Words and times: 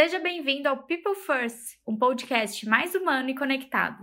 Seja 0.00 0.20
bem-vindo 0.20 0.68
ao 0.68 0.76
People 0.76 1.16
First, 1.16 1.76
um 1.84 1.96
podcast 1.96 2.68
mais 2.68 2.94
humano 2.94 3.30
e 3.30 3.34
conectado. 3.34 3.96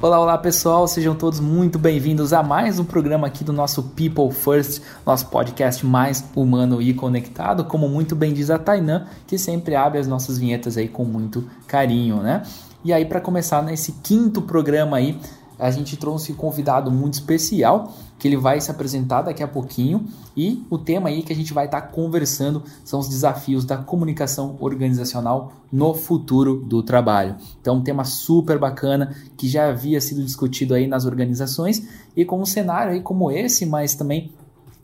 Olá, 0.00 0.18
olá 0.18 0.38
pessoal, 0.38 0.88
sejam 0.88 1.14
todos 1.14 1.38
muito 1.38 1.78
bem-vindos 1.78 2.32
a 2.32 2.42
mais 2.42 2.78
um 2.78 2.84
programa 2.86 3.26
aqui 3.26 3.44
do 3.44 3.52
nosso 3.52 3.90
People 3.90 4.30
First, 4.32 4.82
nosso 5.04 5.28
podcast 5.28 5.84
mais 5.84 6.24
humano 6.34 6.80
e 6.80 6.94
conectado, 6.94 7.66
como 7.66 7.90
muito 7.90 8.16
bem 8.16 8.32
diz 8.32 8.48
a 8.48 8.58
Tainã, 8.58 9.06
que 9.26 9.36
sempre 9.36 9.74
abre 9.74 9.98
as 9.98 10.08
nossas 10.08 10.38
vinhetas 10.38 10.78
aí 10.78 10.88
com 10.88 11.04
muito 11.04 11.46
carinho, 11.66 12.22
né? 12.22 12.42
E 12.82 12.90
aí, 12.90 13.04
para 13.04 13.20
começar 13.20 13.62
nesse 13.62 13.92
quinto 14.02 14.40
programa 14.40 14.96
aí, 14.96 15.20
a 15.62 15.70
gente 15.70 15.96
trouxe 15.96 16.32
um 16.32 16.34
convidado 16.34 16.90
muito 16.90 17.14
especial, 17.14 17.94
que 18.18 18.26
ele 18.26 18.36
vai 18.36 18.60
se 18.60 18.68
apresentar 18.68 19.22
daqui 19.22 19.44
a 19.44 19.48
pouquinho, 19.48 20.04
e 20.36 20.66
o 20.68 20.76
tema 20.76 21.08
aí 21.08 21.22
que 21.22 21.32
a 21.32 21.36
gente 21.36 21.54
vai 21.54 21.66
estar 21.66 21.80
tá 21.80 21.86
conversando 21.86 22.64
são 22.84 22.98
os 22.98 23.08
desafios 23.08 23.64
da 23.64 23.76
comunicação 23.76 24.56
organizacional 24.58 25.52
no 25.70 25.94
futuro 25.94 26.56
do 26.56 26.82
trabalho. 26.82 27.36
Então, 27.60 27.76
um 27.76 27.80
tema 27.80 28.02
super 28.02 28.58
bacana 28.58 29.14
que 29.36 29.48
já 29.48 29.68
havia 29.68 30.00
sido 30.00 30.24
discutido 30.24 30.74
aí 30.74 30.88
nas 30.88 31.04
organizações 31.04 31.86
e 32.16 32.24
com 32.24 32.40
um 32.40 32.46
cenário 32.46 32.92
aí 32.92 33.00
como 33.00 33.30
esse, 33.30 33.64
mas 33.64 33.94
também 33.94 34.32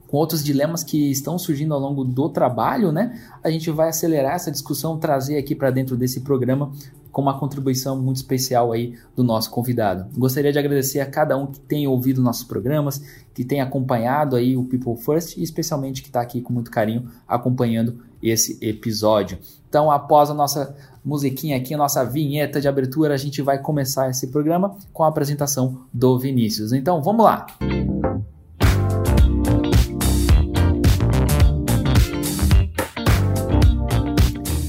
com 0.09 0.17
outros 0.17 0.43
dilemas 0.43 0.83
que 0.83 1.11
estão 1.11 1.39
surgindo 1.39 1.73
ao 1.75 1.79
longo 1.79 2.03
do 2.03 2.29
trabalho, 2.29 2.91
né? 2.91 3.21
A 3.45 3.51
gente 3.51 3.71
vai 3.71 3.91
acelerar 3.91 4.35
essa 4.35 4.51
discussão, 4.51 4.99
trazer 4.99 5.37
aqui 5.37 5.55
para 5.55 5.71
dentro 5.71 5.97
desse 5.97 6.23
programa 6.23 6.73
com 7.13 7.23
uma 7.23 7.39
contribuição 7.39 8.01
muito 8.01 8.17
especial 8.17 8.73
aí 8.73 8.95
do 9.15 9.23
nosso 9.23 9.51
convidado. 9.51 10.07
Gostaria 10.17 10.53
de 10.53 10.59
agradecer 10.59 11.01
a 11.01 11.07
cada 11.07 11.37
um 11.37 11.47
que 11.47 11.61
tem 11.61 11.87
ouvido 11.87 12.23
nossos 12.23 12.45
programas, 12.45 13.03
que 13.35 13.45
tem 13.45 13.61
acompanhado 13.61 14.37
aí 14.37 14.57
o 14.57 14.65
People 14.65 14.97
First 14.97 15.37
e 15.37 15.43
especialmente 15.43 16.03
que 16.03 16.09
está 16.09 16.21
aqui 16.21 16.41
com 16.41 16.53
muito 16.53 16.71
carinho 16.71 17.09
acompanhando 17.27 18.01
esse 18.23 18.59
episódio. 18.61 19.39
Então, 19.69 19.91
após 19.91 20.31
a 20.31 20.35
nossa 20.35 20.75
musiquinha 21.05 21.57
aqui, 21.57 21.75
a 21.75 21.79
nossa 21.79 22.05
vinheta 22.05 22.61
de 22.61 22.69
abertura, 22.69 23.15
a 23.15 23.19
gente 23.19 23.43
vai 23.43 23.59
começar 23.59 24.09
esse 24.09 24.29
programa 24.29 24.77
com 24.93 25.05
a 25.05 25.09
apresentação 25.09 25.83
do 25.93 26.19
Vinícius. 26.19 26.73
Então, 26.73 27.03
vamos 27.03 27.25
lá! 27.25 27.47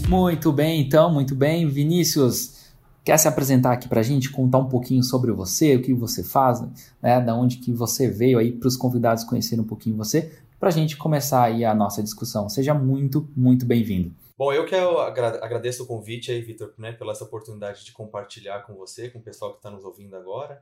Muito 0.09 0.51
bem, 0.51 0.81
então, 0.81 1.13
muito 1.13 1.35
bem. 1.35 1.67
Vinícius, 1.67 2.73
quer 3.05 3.15
se 3.19 3.27
apresentar 3.27 3.73
aqui 3.73 3.87
para 3.87 3.99
a 3.99 4.03
gente, 4.03 4.31
contar 4.31 4.57
um 4.57 4.67
pouquinho 4.67 5.03
sobre 5.03 5.31
você, 5.31 5.75
o 5.75 5.83
que 5.83 5.93
você 5.93 6.23
faz, 6.23 6.61
né, 6.99 7.21
da 7.21 7.35
onde 7.35 7.57
que 7.57 7.71
você 7.71 8.09
veio 8.09 8.39
aí 8.39 8.51
para 8.51 8.67
os 8.67 8.75
convidados 8.75 9.23
conhecerem 9.23 9.63
um 9.63 9.67
pouquinho 9.67 9.95
você, 9.95 10.35
para 10.59 10.69
a 10.69 10.71
gente 10.71 10.97
começar 10.97 11.43
aí 11.43 11.63
a 11.63 11.75
nossa 11.75 12.01
discussão. 12.01 12.49
Seja 12.49 12.73
muito, 12.73 13.29
muito 13.37 13.67
bem-vindo. 13.67 14.11
Bom, 14.35 14.51
eu 14.51 14.65
que 14.65 14.73
agradeço 14.73 15.83
o 15.83 15.85
convite 15.85 16.31
aí, 16.31 16.41
Vitor, 16.41 16.73
né, 16.75 16.91
pela 16.91 17.11
essa 17.11 17.23
oportunidade 17.23 17.85
de 17.85 17.91
compartilhar 17.91 18.61
com 18.65 18.73
você, 18.73 19.09
com 19.09 19.19
o 19.19 19.23
pessoal 19.23 19.51
que 19.51 19.59
está 19.59 19.69
nos 19.69 19.83
ouvindo 19.83 20.15
agora, 20.15 20.59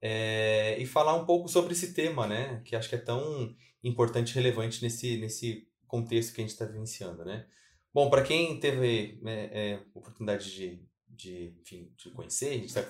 é, 0.00 0.78
e 0.80 0.86
falar 0.86 1.14
um 1.14 1.26
pouco 1.26 1.46
sobre 1.46 1.74
esse 1.74 1.92
tema, 1.92 2.26
né, 2.26 2.62
que 2.64 2.74
acho 2.74 2.88
que 2.88 2.94
é 2.94 2.98
tão 2.98 3.54
importante 3.84 4.30
e 4.30 4.34
relevante 4.34 4.82
nesse, 4.82 5.18
nesse 5.18 5.68
contexto 5.86 6.32
que 6.32 6.40
a 6.40 6.44
gente 6.44 6.52
está 6.52 6.64
vivenciando, 6.64 7.22
né. 7.22 7.44
Bom, 7.92 8.10
para 8.10 8.22
quem 8.22 8.58
teve 8.60 9.18
né, 9.22 9.50
é, 9.52 9.80
oportunidade 9.94 10.50
de, 10.50 10.82
de, 11.08 11.54
enfim, 11.60 11.90
de 11.96 12.10
conhecer, 12.10 12.48
a 12.48 12.52
gente 12.52 12.66
está 12.66 12.84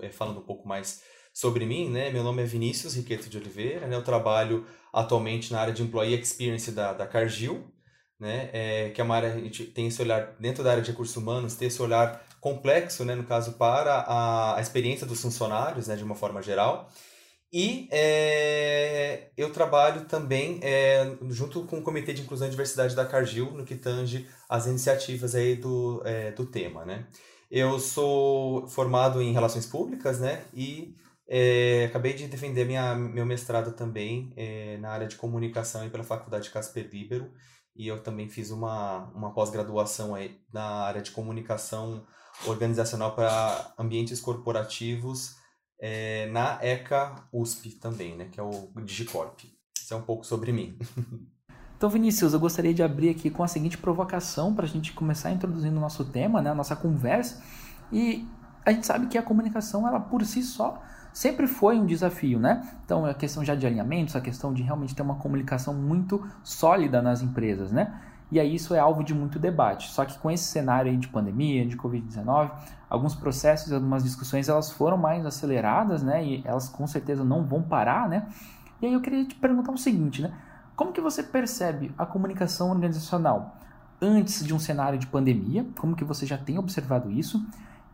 é, 0.00 0.10
falando 0.10 0.40
um 0.40 0.44
pouco 0.44 0.66
mais 0.66 1.02
sobre 1.32 1.64
mim, 1.64 1.88
né? 1.88 2.10
Meu 2.10 2.24
nome 2.24 2.42
é 2.42 2.44
Vinícius 2.44 2.94
Riqueto 2.94 3.28
de 3.28 3.38
Oliveira, 3.38 3.86
né? 3.86 3.94
Eu 3.94 4.02
trabalho 4.02 4.66
atualmente 4.92 5.52
na 5.52 5.60
área 5.60 5.72
de 5.72 5.82
Employee 5.82 6.20
Experience 6.20 6.72
da, 6.72 6.92
da 6.92 7.06
Cargill, 7.06 7.72
né? 8.18 8.50
É, 8.52 8.90
que 8.90 9.00
é 9.00 9.04
uma 9.04 9.14
área, 9.14 9.34
a 9.34 9.38
gente 9.38 9.64
tem 9.66 9.86
esse 9.86 10.02
olhar, 10.02 10.36
dentro 10.40 10.64
da 10.64 10.72
área 10.72 10.82
de 10.82 10.90
recursos 10.90 11.16
humanos, 11.16 11.54
tem 11.54 11.68
esse 11.68 11.80
olhar 11.80 12.26
complexo, 12.40 13.04
né? 13.04 13.14
No 13.14 13.22
caso, 13.22 13.52
para 13.52 14.00
a, 14.00 14.56
a 14.56 14.60
experiência 14.60 15.06
dos 15.06 15.22
funcionários, 15.22 15.86
né? 15.86 15.94
De 15.94 16.02
uma 16.02 16.16
forma 16.16 16.42
geral. 16.42 16.90
E 17.52 17.88
é, 17.90 19.30
eu 19.36 19.50
trabalho 19.52 20.04
também 20.04 20.60
é, 20.62 21.16
junto 21.30 21.64
com 21.64 21.78
o 21.78 21.82
Comitê 21.82 22.12
de 22.12 22.22
Inclusão 22.22 22.46
e 22.46 22.50
Diversidade 22.50 22.94
da 22.94 23.06
Cargill, 23.06 23.52
no 23.52 23.64
que 23.64 23.74
tange 23.74 24.28
as 24.48 24.66
iniciativas 24.66 25.34
aí 25.34 25.56
do, 25.56 26.02
é, 26.04 26.30
do 26.32 26.44
tema, 26.44 26.84
né? 26.84 27.06
Eu 27.50 27.80
sou 27.80 28.68
formado 28.68 29.22
em 29.22 29.32
Relações 29.32 29.64
Públicas, 29.64 30.20
né? 30.20 30.44
E 30.52 30.94
acabei 31.86 32.12
de 32.12 32.26
defender 32.26 32.66
minha, 32.66 32.94
meu 32.94 33.24
mestrado 33.24 33.72
também 33.72 34.34
na 34.80 34.90
área 34.90 35.06
de 35.06 35.16
comunicação 35.16 35.80
aí 35.82 35.90
pela 35.90 36.04
Faculdade 36.04 36.50
Casper 36.50 36.88
Libero. 36.92 37.32
E 37.74 37.86
eu 37.86 38.02
também 38.02 38.28
fiz 38.28 38.50
uma, 38.50 39.10
uma 39.14 39.32
pós-graduação 39.32 40.14
aí 40.14 40.38
na 40.52 40.62
área 40.62 41.00
de 41.00 41.10
comunicação 41.10 42.04
organizacional 42.46 43.14
para 43.14 43.72
ambientes 43.78 44.20
corporativos 44.20 45.37
é, 45.80 46.26
na 46.26 46.58
ECA 46.62 47.14
USP 47.32 47.70
também, 47.70 48.16
né, 48.16 48.28
que 48.30 48.38
é 48.38 48.42
o 48.42 48.68
Digicorp. 48.84 49.40
Isso 49.76 49.94
é 49.94 49.96
um 49.96 50.02
pouco 50.02 50.24
sobre 50.24 50.52
mim. 50.52 50.78
Então, 51.76 51.88
Vinícius, 51.88 52.32
eu 52.32 52.40
gostaria 52.40 52.74
de 52.74 52.82
abrir 52.82 53.08
aqui 53.08 53.30
com 53.30 53.44
a 53.44 53.46
seguinte 53.46 53.78
provocação 53.78 54.52
para 54.52 54.64
a 54.64 54.68
gente 54.68 54.92
começar 54.92 55.30
introduzindo 55.30 55.76
o 55.76 55.80
nosso 55.80 56.04
tema, 56.04 56.42
né, 56.42 56.50
a 56.50 56.54
nossa 56.54 56.74
conversa. 56.74 57.40
E 57.92 58.26
a 58.66 58.72
gente 58.72 58.84
sabe 58.84 59.06
que 59.06 59.16
a 59.16 59.22
comunicação, 59.22 59.86
ela 59.86 60.00
por 60.00 60.24
si 60.24 60.42
só, 60.42 60.82
sempre 61.12 61.46
foi 61.46 61.78
um 61.78 61.86
desafio, 61.86 62.40
né? 62.40 62.68
Então, 62.84 63.06
a 63.06 63.14
questão 63.14 63.44
já 63.44 63.54
de 63.54 63.64
alinhamentos, 63.64 64.16
a 64.16 64.20
questão 64.20 64.52
de 64.52 64.60
realmente 64.60 64.92
ter 64.92 65.02
uma 65.02 65.20
comunicação 65.20 65.72
muito 65.72 66.28
sólida 66.42 67.00
nas 67.00 67.22
empresas, 67.22 67.70
né? 67.70 68.02
e 68.30 68.38
aí 68.38 68.54
isso 68.54 68.74
é 68.74 68.78
alvo 68.78 69.02
de 69.02 69.14
muito 69.14 69.38
debate. 69.38 69.88
Só 69.90 70.04
que 70.04 70.18
com 70.18 70.30
esse 70.30 70.44
cenário 70.44 70.94
de 70.96 71.08
pandemia, 71.08 71.66
de 71.66 71.76
Covid-19, 71.76 72.50
alguns 72.88 73.14
processos, 73.14 73.72
algumas 73.72 74.02
discussões, 74.02 74.48
elas 74.48 74.70
foram 74.70 74.96
mais 74.96 75.24
aceleradas, 75.26 76.02
né? 76.02 76.24
E 76.24 76.42
elas 76.44 76.68
com 76.68 76.86
certeza 76.86 77.24
não 77.24 77.44
vão 77.44 77.62
parar, 77.62 78.08
né? 78.08 78.28
E 78.80 78.86
aí 78.86 78.92
eu 78.92 79.00
queria 79.00 79.24
te 79.24 79.34
perguntar 79.34 79.72
o 79.72 79.78
seguinte, 79.78 80.22
né? 80.22 80.32
Como 80.76 80.92
que 80.92 81.00
você 81.00 81.22
percebe 81.22 81.92
a 81.98 82.06
comunicação 82.06 82.70
organizacional 82.70 83.56
antes 84.00 84.44
de 84.44 84.54
um 84.54 84.58
cenário 84.58 84.98
de 84.98 85.06
pandemia? 85.06 85.66
Como 85.78 85.96
que 85.96 86.04
você 86.04 86.24
já 86.24 86.38
tem 86.38 86.58
observado 86.58 87.10
isso? 87.10 87.44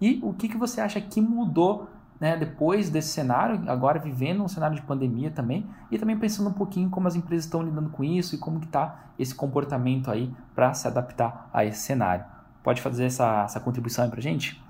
E 0.01 0.21
o 0.23 0.33
que, 0.35 0.49
que 0.49 0.57
você 0.57 0.81
acha 0.81 1.01
que 1.01 1.21
mudou 1.21 1.89
né, 2.21 2.37
depois 2.37 2.91
desse 2.91 3.09
cenário, 3.09 3.69
agora 3.69 3.99
vivendo 3.99 4.43
um 4.43 4.49
cenário 4.49 4.77
de 4.77 4.83
pandemia 4.83 5.31
também, 5.31 5.67
e 5.91 5.99
também 5.99 6.17
pensando 6.19 6.49
um 6.49 6.53
pouquinho 6.53 6.89
como 6.89 7.09
as 7.09 7.17
empresas 7.17 7.45
estão 7.45 7.63
lidando 7.63 7.91
com 7.91 8.05
isso 8.05 8.35
e 8.35 8.39
como 8.39 8.61
que 8.61 8.67
está 8.67 9.11
esse 9.19 9.35
comportamento 9.35 10.11
aí 10.11 10.33
para 10.55 10.73
se 10.75 10.87
adaptar 10.87 11.49
a 11.53 11.65
esse 11.65 11.81
cenário. 11.81 12.25
Pode 12.63 12.81
fazer 12.81 13.05
essa, 13.05 13.43
essa 13.45 13.61
contribuição 13.61 14.05
aí 14.05 14.11
para 14.11 14.21
gente? 14.21 14.63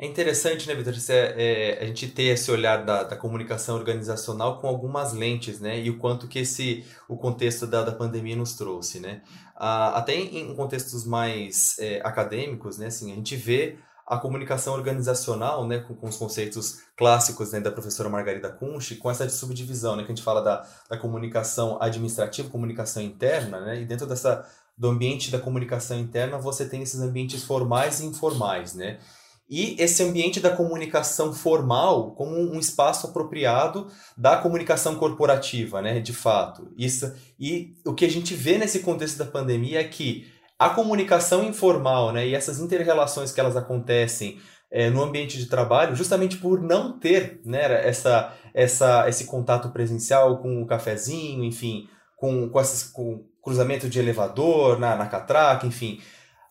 É 0.00 0.06
interessante, 0.06 0.68
né, 0.68 0.76
Vitor, 0.76 0.94
é, 1.08 1.12
é, 1.12 1.82
a 1.82 1.86
gente 1.86 2.06
ter 2.06 2.24
esse 2.34 2.48
olhar 2.52 2.84
da, 2.84 3.02
da, 3.02 3.16
comunicação 3.16 3.74
organizacional 3.74 4.60
com 4.60 4.68
algumas 4.68 5.12
lentes, 5.12 5.58
né, 5.58 5.80
e 5.80 5.90
o 5.90 5.98
quanto 5.98 6.28
que 6.28 6.38
esse, 6.38 6.84
o 7.08 7.16
contexto 7.16 7.66
da, 7.66 7.82
da 7.82 7.90
pandemia 7.90 8.36
nos 8.36 8.52
trouxe, 8.52 9.00
né. 9.00 9.22
Ah, 9.56 9.98
até 9.98 10.14
em 10.14 10.54
contextos 10.54 11.04
mais 11.04 11.76
é, 11.80 12.00
acadêmicos, 12.04 12.78
né, 12.78 12.86
assim, 12.86 13.10
a 13.10 13.16
gente 13.16 13.34
vê 13.34 13.76
a 14.06 14.16
comunicação 14.16 14.72
organizacional, 14.72 15.66
né, 15.66 15.80
com, 15.80 15.96
com 15.96 16.08
os 16.08 16.16
conceitos 16.16 16.78
clássicos 16.96 17.50
né, 17.50 17.58
da 17.58 17.72
professora 17.72 18.08
Margarida 18.08 18.50
Kunsch, 18.50 18.96
com 19.00 19.10
essa 19.10 19.28
subdivisão, 19.28 19.96
né, 19.96 20.04
que 20.04 20.12
a 20.12 20.14
gente 20.14 20.24
fala 20.24 20.40
da, 20.40 20.64
da 20.88 20.96
comunicação 20.96 21.76
administrativa, 21.80 22.48
comunicação 22.48 23.02
interna, 23.02 23.60
né, 23.62 23.82
e 23.82 23.84
dentro 23.84 24.06
dessa 24.06 24.48
do 24.78 24.88
ambiente 24.88 25.32
da 25.32 25.40
comunicação 25.40 25.98
interna 25.98 26.38
você 26.38 26.64
tem 26.64 26.82
esses 26.82 27.00
ambientes 27.00 27.42
formais 27.42 27.98
e 27.98 28.06
informais, 28.06 28.74
né, 28.74 29.00
e 29.48 29.74
esse 29.78 30.02
ambiente 30.02 30.40
da 30.40 30.50
comunicação 30.50 31.32
formal 31.32 32.12
como 32.12 32.36
um 32.36 32.58
espaço 32.58 33.06
apropriado 33.06 33.86
da 34.16 34.36
comunicação 34.36 34.96
corporativa, 34.96 35.80
né, 35.80 36.00
de 36.00 36.12
fato. 36.12 36.70
Isso 36.76 37.12
e 37.40 37.74
o 37.86 37.94
que 37.94 38.04
a 38.04 38.10
gente 38.10 38.34
vê 38.34 38.58
nesse 38.58 38.80
contexto 38.80 39.16
da 39.16 39.24
pandemia 39.24 39.80
é 39.80 39.84
que 39.84 40.26
a 40.58 40.70
comunicação 40.70 41.44
informal 41.44 42.12
né, 42.12 42.26
e 42.26 42.34
essas 42.34 42.58
interrelações 42.58 43.32
que 43.32 43.40
elas 43.40 43.56
acontecem 43.56 44.38
é, 44.70 44.90
no 44.90 45.02
ambiente 45.02 45.38
de 45.38 45.46
trabalho, 45.46 45.96
justamente 45.96 46.36
por 46.36 46.60
não 46.60 46.98
ter 46.98 47.40
né, 47.44 47.88
essa, 47.88 48.34
essa, 48.52 49.08
esse 49.08 49.24
contato 49.24 49.70
presencial 49.70 50.38
com 50.38 50.60
o 50.60 50.66
cafezinho, 50.66 51.42
enfim, 51.44 51.88
com, 52.16 52.50
com, 52.50 52.60
esses, 52.60 52.82
com 52.82 53.24
cruzamento 53.42 53.88
de 53.88 53.98
elevador 53.98 54.78
na, 54.78 54.94
na 54.94 55.06
catraca, 55.06 55.66
enfim. 55.66 56.00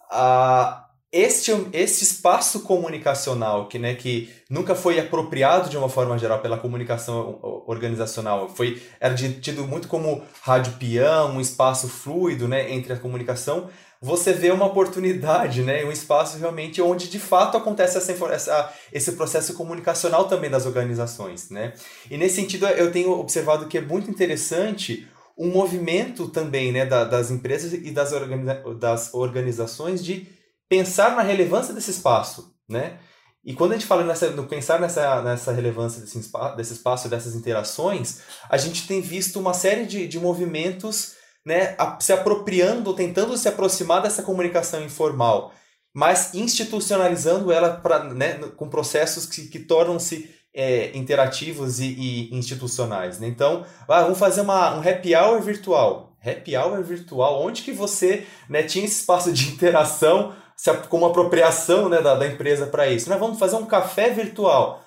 A, 0.10 0.87
este, 1.18 1.52
este 1.74 2.04
espaço 2.04 2.60
comunicacional 2.60 3.68
que, 3.68 3.80
né, 3.80 3.96
que 3.96 4.30
nunca 4.50 4.76
foi 4.76 5.00
apropriado 5.00 5.70
de 5.70 5.78
uma 5.78 5.90
forma 5.90 6.18
geral 6.18 6.40
pela 6.40 6.58
comunicação 6.58 7.40
organizacional, 7.66 8.50
foi 8.50 8.82
era 9.00 9.16
tido 9.16 9.66
muito 9.66 9.88
como 9.88 10.24
rádio 10.42 10.74
peão, 10.74 11.36
um 11.36 11.42
espaço 11.42 11.88
fluido 11.88 12.48
né, 12.48 12.72
entre 12.72 12.94
a 12.94 12.98
comunicação, 12.98 13.68
você 14.00 14.32
vê 14.32 14.52
uma 14.52 14.68
oportunidade, 14.68 15.64
né, 15.64 15.84
um 15.84 15.92
espaço 15.92 16.38
realmente 16.38 16.80
onde 16.82 17.10
de 17.10 17.18
fato 17.18 17.58
acontece 17.58 17.98
essa, 17.98 18.12
essa, 18.32 18.74
esse 18.94 19.12
processo 19.14 19.56
comunicacional 19.56 20.28
também 20.28 20.52
das 20.52 20.68
organizações, 20.68 21.50
né? 21.50 21.74
E 22.12 22.16
nesse 22.16 22.36
sentido 22.36 22.68
eu 22.68 22.92
tenho 22.92 23.12
observado 23.12 23.66
que 23.66 23.80
é 23.80 23.82
muito 23.82 24.12
interessante 24.12 25.08
um 25.36 25.50
movimento 25.50 26.28
também 26.28 26.72
né, 26.72 26.86
da, 26.86 27.04
das 27.04 27.32
empresas 27.32 27.74
e 27.74 27.92
das, 27.92 28.12
organiza 28.12 28.56
das 28.76 29.14
organizações 29.14 30.04
de 30.04 30.37
pensar 30.70 31.16
na 31.16 31.22
relevância 31.22 31.74
desse 31.74 31.92
espaço, 31.92 32.54
né? 32.70 33.00
E 33.48 33.54
quando 33.54 33.72
a 33.72 33.76
gente 33.76 33.88
fala 33.88 34.04
nessa, 34.04 34.30
no 34.32 34.46
pensar 34.46 34.78
nessa, 34.78 35.22
nessa 35.22 35.54
relevância 35.54 36.02
desse, 36.02 36.22
desse 36.58 36.74
espaço, 36.74 37.08
dessas 37.08 37.34
interações, 37.34 38.20
a 38.50 38.58
gente 38.58 38.86
tem 38.86 39.00
visto 39.00 39.40
uma 39.40 39.54
série 39.54 39.86
de, 39.86 40.06
de 40.06 40.20
movimentos 40.20 41.14
né, 41.46 41.78
se 42.02 42.12
apropriando, 42.12 42.94
tentando 42.94 43.38
se 43.38 43.48
aproximar 43.48 44.02
dessa 44.02 44.22
comunicação 44.22 44.84
informal, 44.84 45.54
mas 45.96 46.34
institucionalizando 46.34 47.50
ela 47.50 47.70
pra, 47.70 48.04
né, 48.04 48.34
com 48.58 48.68
processos 48.68 49.26
que, 49.26 49.48
que 49.48 49.60
tornam-se 49.60 50.30
é, 50.54 50.92
interativos 50.98 51.80
e, 51.80 51.86
e 51.86 52.36
institucionais. 52.36 53.18
Né? 53.18 53.28
Então, 53.28 53.66
ah, 53.88 54.02
vamos 54.02 54.20
fazer 54.20 54.42
uma, 54.42 54.76
um 54.76 54.82
happy 54.82 55.16
hour 55.16 55.42
virtual. 55.42 56.18
Happy 56.22 56.58
hour 56.58 56.84
virtual, 56.84 57.42
onde 57.42 57.62
que 57.62 57.72
você 57.72 58.28
né, 58.50 58.64
tinha 58.64 58.84
esse 58.84 59.00
espaço 59.00 59.32
de 59.32 59.48
interação 59.54 60.36
se, 60.58 60.74
como 60.90 61.06
apropriação 61.06 61.88
né, 61.88 62.02
da, 62.02 62.16
da 62.16 62.28
empresa 62.28 62.66
para 62.66 62.88
isso. 62.88 63.10
Né? 63.10 63.16
Vamos 63.16 63.38
fazer 63.38 63.56
um 63.56 63.66
café 63.66 64.10
virtual. 64.10 64.84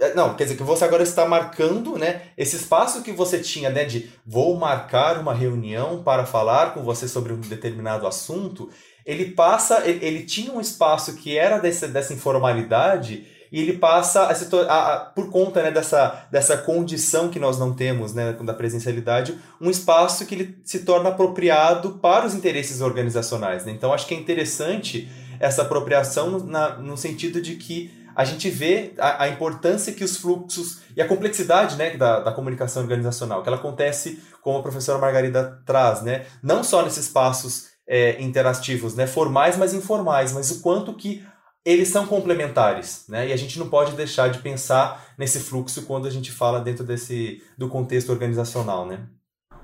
É, 0.00 0.12
não, 0.14 0.34
quer 0.34 0.44
dizer 0.44 0.56
que 0.56 0.64
você 0.64 0.84
agora 0.84 1.04
está 1.04 1.24
marcando 1.24 1.96
né, 1.96 2.22
esse 2.36 2.56
espaço 2.56 3.02
que 3.02 3.12
você 3.12 3.38
tinha 3.38 3.70
né, 3.70 3.84
de 3.84 4.10
vou 4.26 4.56
marcar 4.56 5.18
uma 5.18 5.32
reunião 5.32 6.02
para 6.02 6.26
falar 6.26 6.74
com 6.74 6.82
você 6.82 7.06
sobre 7.06 7.32
um 7.32 7.40
determinado 7.40 8.06
assunto. 8.06 8.68
Ele 9.06 9.30
passa, 9.30 9.88
ele, 9.88 10.04
ele 10.04 10.24
tinha 10.24 10.52
um 10.52 10.60
espaço 10.60 11.14
que 11.14 11.38
era 11.38 11.58
desse, 11.58 11.86
dessa 11.86 12.12
informalidade 12.12 13.26
e 13.52 13.60
ele 13.60 13.74
passa 13.74 14.28
a 14.28 14.34
se 14.34 14.48
a, 14.56 14.94
a, 14.94 15.00
por 15.00 15.30
conta 15.30 15.62
né, 15.62 15.70
dessa, 15.70 16.26
dessa 16.30 16.56
condição 16.56 17.28
que 17.28 17.38
nós 17.38 17.58
não 17.58 17.74
temos 17.74 18.14
né, 18.14 18.32
da 18.32 18.54
presencialidade, 18.54 19.38
um 19.60 19.68
espaço 19.68 20.24
que 20.24 20.34
ele 20.34 20.58
se 20.64 20.80
torna 20.80 21.10
apropriado 21.10 21.98
para 22.00 22.26
os 22.26 22.34
interesses 22.34 22.80
organizacionais. 22.80 23.66
Né? 23.66 23.72
Então, 23.72 23.92
acho 23.92 24.06
que 24.06 24.14
é 24.14 24.16
interessante 24.16 25.06
essa 25.38 25.62
apropriação 25.62 26.30
no, 26.30 26.44
na, 26.46 26.78
no 26.78 26.96
sentido 26.96 27.42
de 27.42 27.56
que 27.56 27.90
a 28.16 28.24
gente 28.24 28.48
vê 28.48 28.94
a, 28.98 29.24
a, 29.24 29.28
importância 29.28 29.92
que 29.92 30.04
os 30.04 30.16
fluxos 30.16 30.80
e 30.96 31.02
a 31.02 31.08
complexidade 31.08 31.76
né, 31.76 31.96
da, 31.96 32.20
da 32.20 32.32
comunicação 32.32 32.82
organizacional, 32.82 33.42
que 33.42 33.48
ela 33.48 33.58
acontece, 33.58 34.22
como 34.40 34.58
a 34.58 34.62
professora 34.62 34.98
Margarida 34.98 35.62
traz, 35.66 36.02
né, 36.02 36.24
não 36.42 36.64
só 36.64 36.82
nesses 36.82 37.06
espaços 37.06 37.72
é, 37.86 38.20
interativos, 38.22 38.94
né, 38.94 39.06
formais, 39.06 39.56
mas 39.56 39.74
informais, 39.74 40.32
mas 40.32 40.50
o 40.50 40.60
quanto 40.60 40.94
que 40.94 41.24
eles 41.64 41.88
são 41.88 42.06
complementares, 42.06 43.04
né? 43.08 43.28
E 43.28 43.32
a 43.32 43.36
gente 43.36 43.58
não 43.58 43.68
pode 43.68 43.94
deixar 43.94 44.28
de 44.28 44.38
pensar 44.40 45.12
nesse 45.16 45.40
fluxo 45.40 45.82
quando 45.82 46.06
a 46.06 46.10
gente 46.10 46.32
fala 46.32 46.60
dentro 46.60 46.84
desse 46.84 47.42
do 47.56 47.68
contexto 47.68 48.10
organizacional, 48.10 48.86
né? 48.86 49.00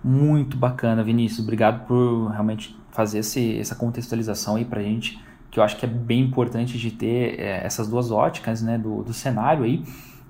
Muito 0.02 0.56
bacana, 0.56 1.02
Vinícius. 1.02 1.40
Obrigado 1.40 1.86
por 1.86 2.28
realmente 2.28 2.78
fazer 2.90 3.18
esse, 3.18 3.58
essa 3.58 3.74
contextualização 3.74 4.56
aí 4.56 4.64
para 4.64 4.82
gente, 4.82 5.20
que 5.50 5.58
eu 5.58 5.64
acho 5.64 5.76
que 5.76 5.84
é 5.84 5.88
bem 5.88 6.20
importante 6.20 6.78
de 6.78 6.90
ter 6.92 7.40
é, 7.40 7.64
essas 7.64 7.88
duas 7.88 8.10
óticas, 8.10 8.62
né, 8.62 8.78
do, 8.78 9.02
do 9.02 9.12
cenário 9.12 9.64
aí. 9.64 9.82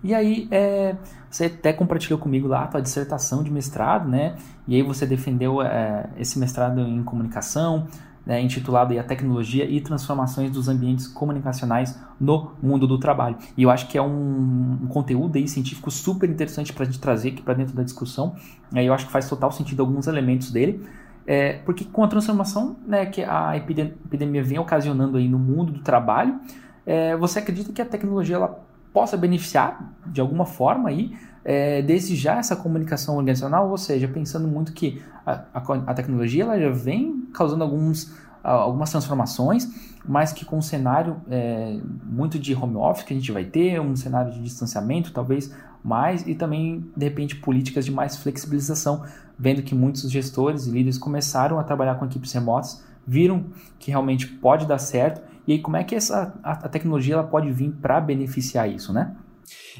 E 0.02 0.14
aí, 0.14 0.48
é, 0.50 0.96
você 1.28 1.46
até 1.46 1.72
compartilhou 1.72 2.18
comigo 2.18 2.46
lá 2.46 2.64
a 2.64 2.66
tua 2.68 2.80
dissertação 2.80 3.42
de 3.42 3.50
mestrado, 3.50 4.08
né? 4.08 4.36
E 4.66 4.76
aí 4.76 4.82
você 4.82 5.04
defendeu 5.04 5.60
é, 5.60 6.08
esse 6.16 6.38
mestrado 6.38 6.80
em 6.80 7.02
comunicação, 7.02 7.88
né, 8.28 8.42
intitulado 8.42 8.96
A 8.98 9.02
Tecnologia 9.02 9.64
e 9.64 9.80
Transformações 9.80 10.50
dos 10.50 10.68
Ambientes 10.68 11.08
Comunicacionais 11.08 11.98
no 12.20 12.52
Mundo 12.62 12.86
do 12.86 12.98
Trabalho. 12.98 13.38
E 13.56 13.62
eu 13.62 13.70
acho 13.70 13.88
que 13.88 13.96
é 13.96 14.02
um, 14.02 14.80
um 14.82 14.86
conteúdo 14.86 15.38
aí 15.38 15.48
científico 15.48 15.90
super 15.90 16.28
interessante 16.28 16.70
para 16.70 16.82
a 16.82 16.86
gente 16.86 17.00
trazer 17.00 17.30
aqui 17.30 17.40
para 17.40 17.54
dentro 17.54 17.74
da 17.74 17.82
discussão. 17.82 18.36
Aí 18.74 18.84
eu 18.84 18.92
acho 18.92 19.06
que 19.06 19.12
faz 19.12 19.26
total 19.26 19.50
sentido 19.50 19.80
alguns 19.80 20.06
elementos 20.06 20.50
dele. 20.50 20.86
É, 21.26 21.54
porque 21.64 21.84
com 21.86 22.04
a 22.04 22.08
transformação 22.08 22.76
né, 22.86 23.06
que 23.06 23.22
a 23.22 23.56
epidemia 23.56 24.42
vem 24.42 24.58
ocasionando 24.58 25.16
aí 25.16 25.28
no 25.28 25.38
mundo 25.38 25.72
do 25.72 25.80
trabalho, 25.80 26.38
é, 26.84 27.16
você 27.16 27.38
acredita 27.38 27.72
que 27.72 27.80
a 27.80 27.86
tecnologia 27.86 28.36
ela 28.36 28.62
possa 28.92 29.16
beneficiar 29.16 29.94
de 30.06 30.20
alguma 30.20 30.44
forma 30.44 30.90
aí 30.90 31.16
é, 31.50 31.80
desde 31.80 32.14
já 32.14 32.36
essa 32.36 32.54
comunicação 32.54 33.16
organizacional, 33.16 33.70
ou 33.70 33.78
seja, 33.78 34.06
pensando 34.06 34.46
muito 34.46 34.70
que 34.74 35.02
a, 35.24 35.44
a, 35.54 35.62
a 35.86 35.94
tecnologia 35.94 36.42
ela 36.42 36.60
já 36.60 36.68
vem 36.68 37.26
causando 37.32 37.64
alguns, 37.64 38.14
algumas 38.42 38.90
transformações, 38.90 39.66
mas 40.06 40.30
que 40.30 40.44
com 40.44 40.58
um 40.58 40.62
cenário 40.62 41.16
é, 41.30 41.78
muito 42.04 42.38
de 42.38 42.54
home 42.54 42.76
office 42.76 43.02
que 43.02 43.14
a 43.14 43.16
gente 43.16 43.32
vai 43.32 43.46
ter, 43.46 43.80
um 43.80 43.96
cenário 43.96 44.30
de 44.30 44.42
distanciamento 44.42 45.10
talvez 45.10 45.50
mais, 45.82 46.26
e 46.26 46.34
também, 46.34 46.84
de 46.94 47.06
repente, 47.06 47.36
políticas 47.36 47.86
de 47.86 47.92
mais 47.92 48.14
flexibilização, 48.14 49.04
vendo 49.38 49.62
que 49.62 49.74
muitos 49.74 50.10
gestores 50.10 50.66
e 50.66 50.70
líderes 50.70 50.98
começaram 50.98 51.58
a 51.58 51.64
trabalhar 51.64 51.94
com 51.94 52.04
equipes 52.04 52.30
remotas, 52.30 52.84
viram 53.06 53.46
que 53.78 53.90
realmente 53.90 54.26
pode 54.26 54.66
dar 54.66 54.78
certo, 54.78 55.22
e 55.46 55.52
aí 55.52 55.58
como 55.60 55.78
é 55.78 55.84
que 55.84 55.94
essa, 55.94 56.34
a, 56.42 56.52
a 56.52 56.68
tecnologia 56.68 57.14
ela 57.14 57.24
pode 57.24 57.50
vir 57.50 57.70
para 57.80 57.98
beneficiar 58.02 58.70
isso, 58.70 58.92
né? 58.92 59.16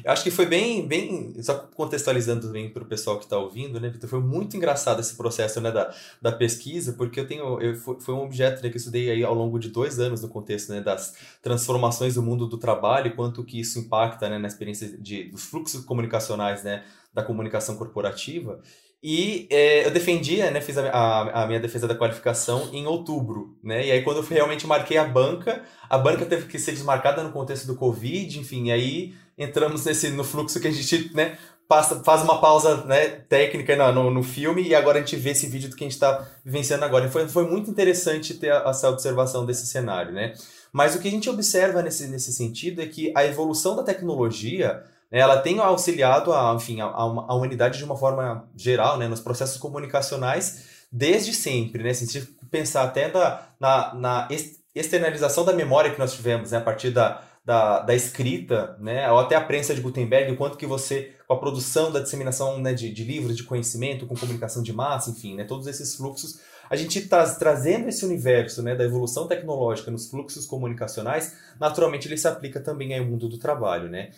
Eu 0.03 0.11
acho 0.11 0.23
que 0.23 0.31
foi 0.31 0.45
bem, 0.45 0.87
bem 0.87 1.41
só 1.41 1.55
contextualizando 1.75 2.47
também 2.47 2.69
para 2.69 2.83
o 2.83 2.87
pessoal 2.87 3.17
que 3.17 3.25
está 3.25 3.37
ouvindo, 3.37 3.79
né, 3.79 3.89
Vitor? 3.89 4.09
Foi 4.09 4.19
muito 4.19 4.55
engraçado 4.55 4.99
esse 4.99 5.15
processo 5.15 5.59
né, 5.61 5.71
da, 5.71 5.93
da 6.21 6.31
pesquisa, 6.31 6.93
porque 6.93 7.19
eu 7.19 7.27
tenho, 7.27 7.61
eu, 7.61 7.75
foi 7.75 8.13
um 8.13 8.23
objeto 8.23 8.63
né, 8.63 8.69
que 8.69 8.75
eu 8.75 8.79
estudei 8.79 9.09
aí 9.09 9.23
ao 9.23 9.33
longo 9.33 9.59
de 9.59 9.69
dois 9.69 9.99
anos 9.99 10.21
no 10.21 10.29
contexto 10.29 10.71
né, 10.71 10.81
das 10.81 11.15
transformações 11.41 12.15
do 12.15 12.23
mundo 12.23 12.47
do 12.47 12.57
trabalho 12.57 13.07
e 13.07 13.15
quanto 13.15 13.43
que 13.43 13.59
isso 13.59 13.79
impacta 13.79 14.29
né, 14.29 14.37
na 14.37 14.47
experiência 14.47 14.97
de, 14.97 15.25
dos 15.25 15.43
fluxos 15.43 15.83
comunicacionais 15.83 16.63
né, 16.63 16.83
da 17.13 17.23
comunicação 17.23 17.75
corporativa. 17.75 18.61
E 19.01 19.47
é, 19.49 19.85
eu 19.85 19.91
defendia, 19.91 20.51
né, 20.51 20.59
fiz 20.59 20.77
a, 20.77 20.89
a, 20.89 21.43
a, 21.43 21.47
minha 21.47 21.59
defesa 21.59 21.87
da 21.87 21.95
qualificação 21.95 22.69
em 22.73 22.85
outubro, 22.85 23.57
né? 23.63 23.87
E 23.87 23.91
aí 23.91 24.01
quando 24.01 24.17
eu 24.17 24.23
realmente 24.23 24.67
marquei 24.67 24.97
a 24.97 25.05
banca, 25.05 25.63
a 25.89 25.97
banca 25.97 26.25
teve 26.25 26.47
que 26.47 26.59
ser 26.59 26.73
desmarcada 26.73 27.23
no 27.23 27.31
contexto 27.31 27.65
do 27.65 27.75
Covid, 27.75 28.37
enfim, 28.37 28.71
aí 28.71 29.15
entramos 29.39 29.85
nesse 29.85 30.09
no 30.09 30.23
fluxo 30.23 30.59
que 30.59 30.67
a 30.67 30.71
gente, 30.71 31.15
né, 31.15 31.37
passa, 31.67 32.03
faz 32.03 32.21
uma 32.23 32.41
pausa, 32.41 32.83
né, 32.85 33.07
técnica 33.07 33.75
no, 33.75 34.03
no, 34.03 34.11
no 34.11 34.23
filme 34.23 34.63
e 34.63 34.75
agora 34.75 34.97
a 34.97 35.01
gente 35.01 35.15
vê 35.15 35.29
esse 35.29 35.47
vídeo 35.47 35.69
do 35.69 35.75
que 35.75 35.83
a 35.83 35.87
gente 35.87 35.93
está 35.93 36.27
vivenciando 36.43 36.83
agora. 36.83 37.05
E 37.05 37.09
foi, 37.09 37.27
foi 37.29 37.47
muito 37.47 37.71
interessante 37.71 38.33
ter 38.33 38.51
essa 38.51 38.89
observação 38.89 39.45
desse 39.45 39.65
cenário, 39.67 40.11
né? 40.11 40.33
Mas 40.71 40.95
o 40.95 40.99
que 40.99 41.07
a 41.07 41.11
gente 41.11 41.29
observa 41.29 41.81
nesse, 41.81 42.07
nesse 42.07 42.33
sentido 42.33 42.81
é 42.81 42.85
que 42.85 43.13
a 43.15 43.25
evolução 43.25 43.75
da 43.75 43.83
tecnologia 43.83 44.83
né, 45.11 45.19
ela 45.19 45.37
tem 45.37 45.59
auxiliado 45.59 46.33
a, 46.33 46.53
enfim, 46.55 46.81
a, 46.81 46.85
a, 46.85 47.35
humanidade 47.35 47.77
de 47.77 47.83
uma 47.83 47.97
forma 47.97 48.47
geral, 48.55 48.97
né, 48.97 49.07
nos 49.07 49.19
processos 49.19 49.57
comunicacionais 49.57 50.79
desde 50.91 51.33
sempre, 51.33 51.83
né, 51.83 51.93
se 51.93 52.03
a 52.03 52.07
gente 52.07 52.33
pensar 52.49 52.83
até 52.83 53.09
da, 53.09 53.47
na, 53.59 53.93
na 53.93 54.27
externalização 54.73 55.45
da 55.45 55.53
memória 55.53 55.91
que 55.91 55.99
nós 55.99 56.13
tivemos, 56.13 56.51
né, 56.51 56.57
a 56.57 56.61
partir 56.61 56.89
da, 56.89 57.21
da, 57.49 57.79
da 57.79 57.95
escrita, 57.95 58.77
né, 58.79 59.11
ou 59.11 59.17
até 59.17 59.35
a 59.35 59.41
prensa 59.41 59.73
de 59.73 59.81
Gutenberg, 59.81 60.31
o 60.31 60.37
quanto 60.37 60.55
que 60.55 60.67
você, 60.67 61.15
com 61.27 61.33
a 61.33 61.39
produção 61.39 61.91
da 61.91 61.99
disseminação 61.99 62.61
né, 62.61 62.75
de, 62.75 62.93
de 62.93 63.03
livros, 63.03 63.35
de 63.35 63.41
conhecimento, 63.41 64.05
com 64.05 64.15
comunicação 64.15 64.61
de 64.61 64.71
massa, 64.71 65.09
enfim, 65.09 65.33
né, 65.33 65.45
todos 65.45 65.65
esses 65.65 65.95
fluxos, 65.95 66.39
a 66.69 66.75
gente 66.75 66.99
está 66.99 67.25
trazendo 67.33 67.89
esse 67.89 68.05
universo 68.05 68.61
né, 68.61 68.75
da 68.75 68.83
evolução 68.83 69.27
tecnológica 69.27 69.89
nos 69.89 70.11
fluxos 70.11 70.45
comunicacionais, 70.45 71.37
naturalmente 71.59 72.07
ele 72.07 72.17
se 72.17 72.27
aplica 72.27 72.59
também 72.59 72.95
ao 72.95 73.03
mundo 73.03 73.27
do 73.27 73.39
trabalho, 73.39 73.89
né? 73.89 74.11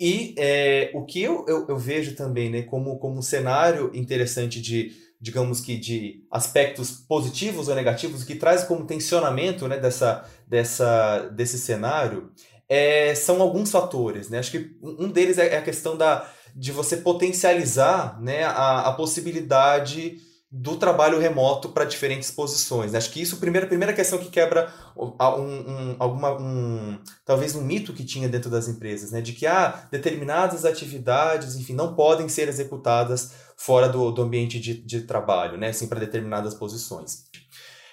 E 0.00 0.34
é, 0.36 0.90
o 0.92 1.04
que 1.04 1.22
eu, 1.22 1.44
eu, 1.46 1.66
eu, 1.68 1.76
vejo 1.76 2.16
também 2.16 2.50
né, 2.50 2.62
como, 2.62 2.98
como 2.98 3.18
um 3.18 3.22
cenário 3.22 3.92
interessante 3.94 4.60
de, 4.60 4.90
digamos 5.20 5.60
que, 5.60 5.76
de 5.76 6.24
aspectos 6.28 6.90
positivos 6.90 7.68
ou 7.68 7.76
negativos, 7.76 8.24
que 8.24 8.34
traz 8.34 8.64
como 8.64 8.84
tensionamento 8.84 9.68
né, 9.68 9.78
dessa, 9.78 10.28
dessa, 10.48 11.28
desse 11.28 11.56
cenário, 11.56 12.32
é, 12.74 13.14
são 13.14 13.42
alguns 13.42 13.70
fatores. 13.70 14.30
Né? 14.30 14.38
Acho 14.38 14.50
que 14.50 14.70
um 14.82 15.10
deles 15.10 15.36
é, 15.36 15.48
é 15.48 15.58
a 15.58 15.62
questão 15.62 15.94
da, 15.94 16.26
de 16.56 16.72
você 16.72 16.96
potencializar 16.96 18.18
né, 18.18 18.44
a, 18.44 18.88
a 18.88 18.92
possibilidade 18.94 20.16
do 20.50 20.76
trabalho 20.76 21.18
remoto 21.18 21.68
para 21.68 21.84
diferentes 21.84 22.30
posições. 22.30 22.92
Né? 22.92 22.98
Acho 22.98 23.10
que 23.10 23.20
isso, 23.20 23.36
primeira, 23.36 23.66
primeira 23.66 23.92
questão 23.92 24.18
que 24.18 24.30
quebra 24.30 24.72
um, 24.96 25.12
um, 25.18 25.96
alguma, 25.98 26.32
um, 26.40 26.98
talvez 27.26 27.54
um 27.54 27.60
mito 27.60 27.92
que 27.92 28.04
tinha 28.04 28.26
dentro 28.26 28.48
das 28.48 28.68
empresas, 28.68 29.12
né? 29.12 29.20
de 29.20 29.34
que 29.34 29.46
ah, 29.46 29.86
determinadas 29.90 30.64
atividades, 30.64 31.56
enfim, 31.56 31.74
não 31.74 31.94
podem 31.94 32.26
ser 32.26 32.48
executadas 32.48 33.32
fora 33.54 33.86
do, 33.86 34.10
do 34.10 34.22
ambiente 34.22 34.58
de, 34.58 34.82
de 34.82 35.02
trabalho, 35.02 35.58
né? 35.58 35.68
assim, 35.68 35.88
para 35.88 36.00
determinadas 36.00 36.54
posições. 36.54 37.24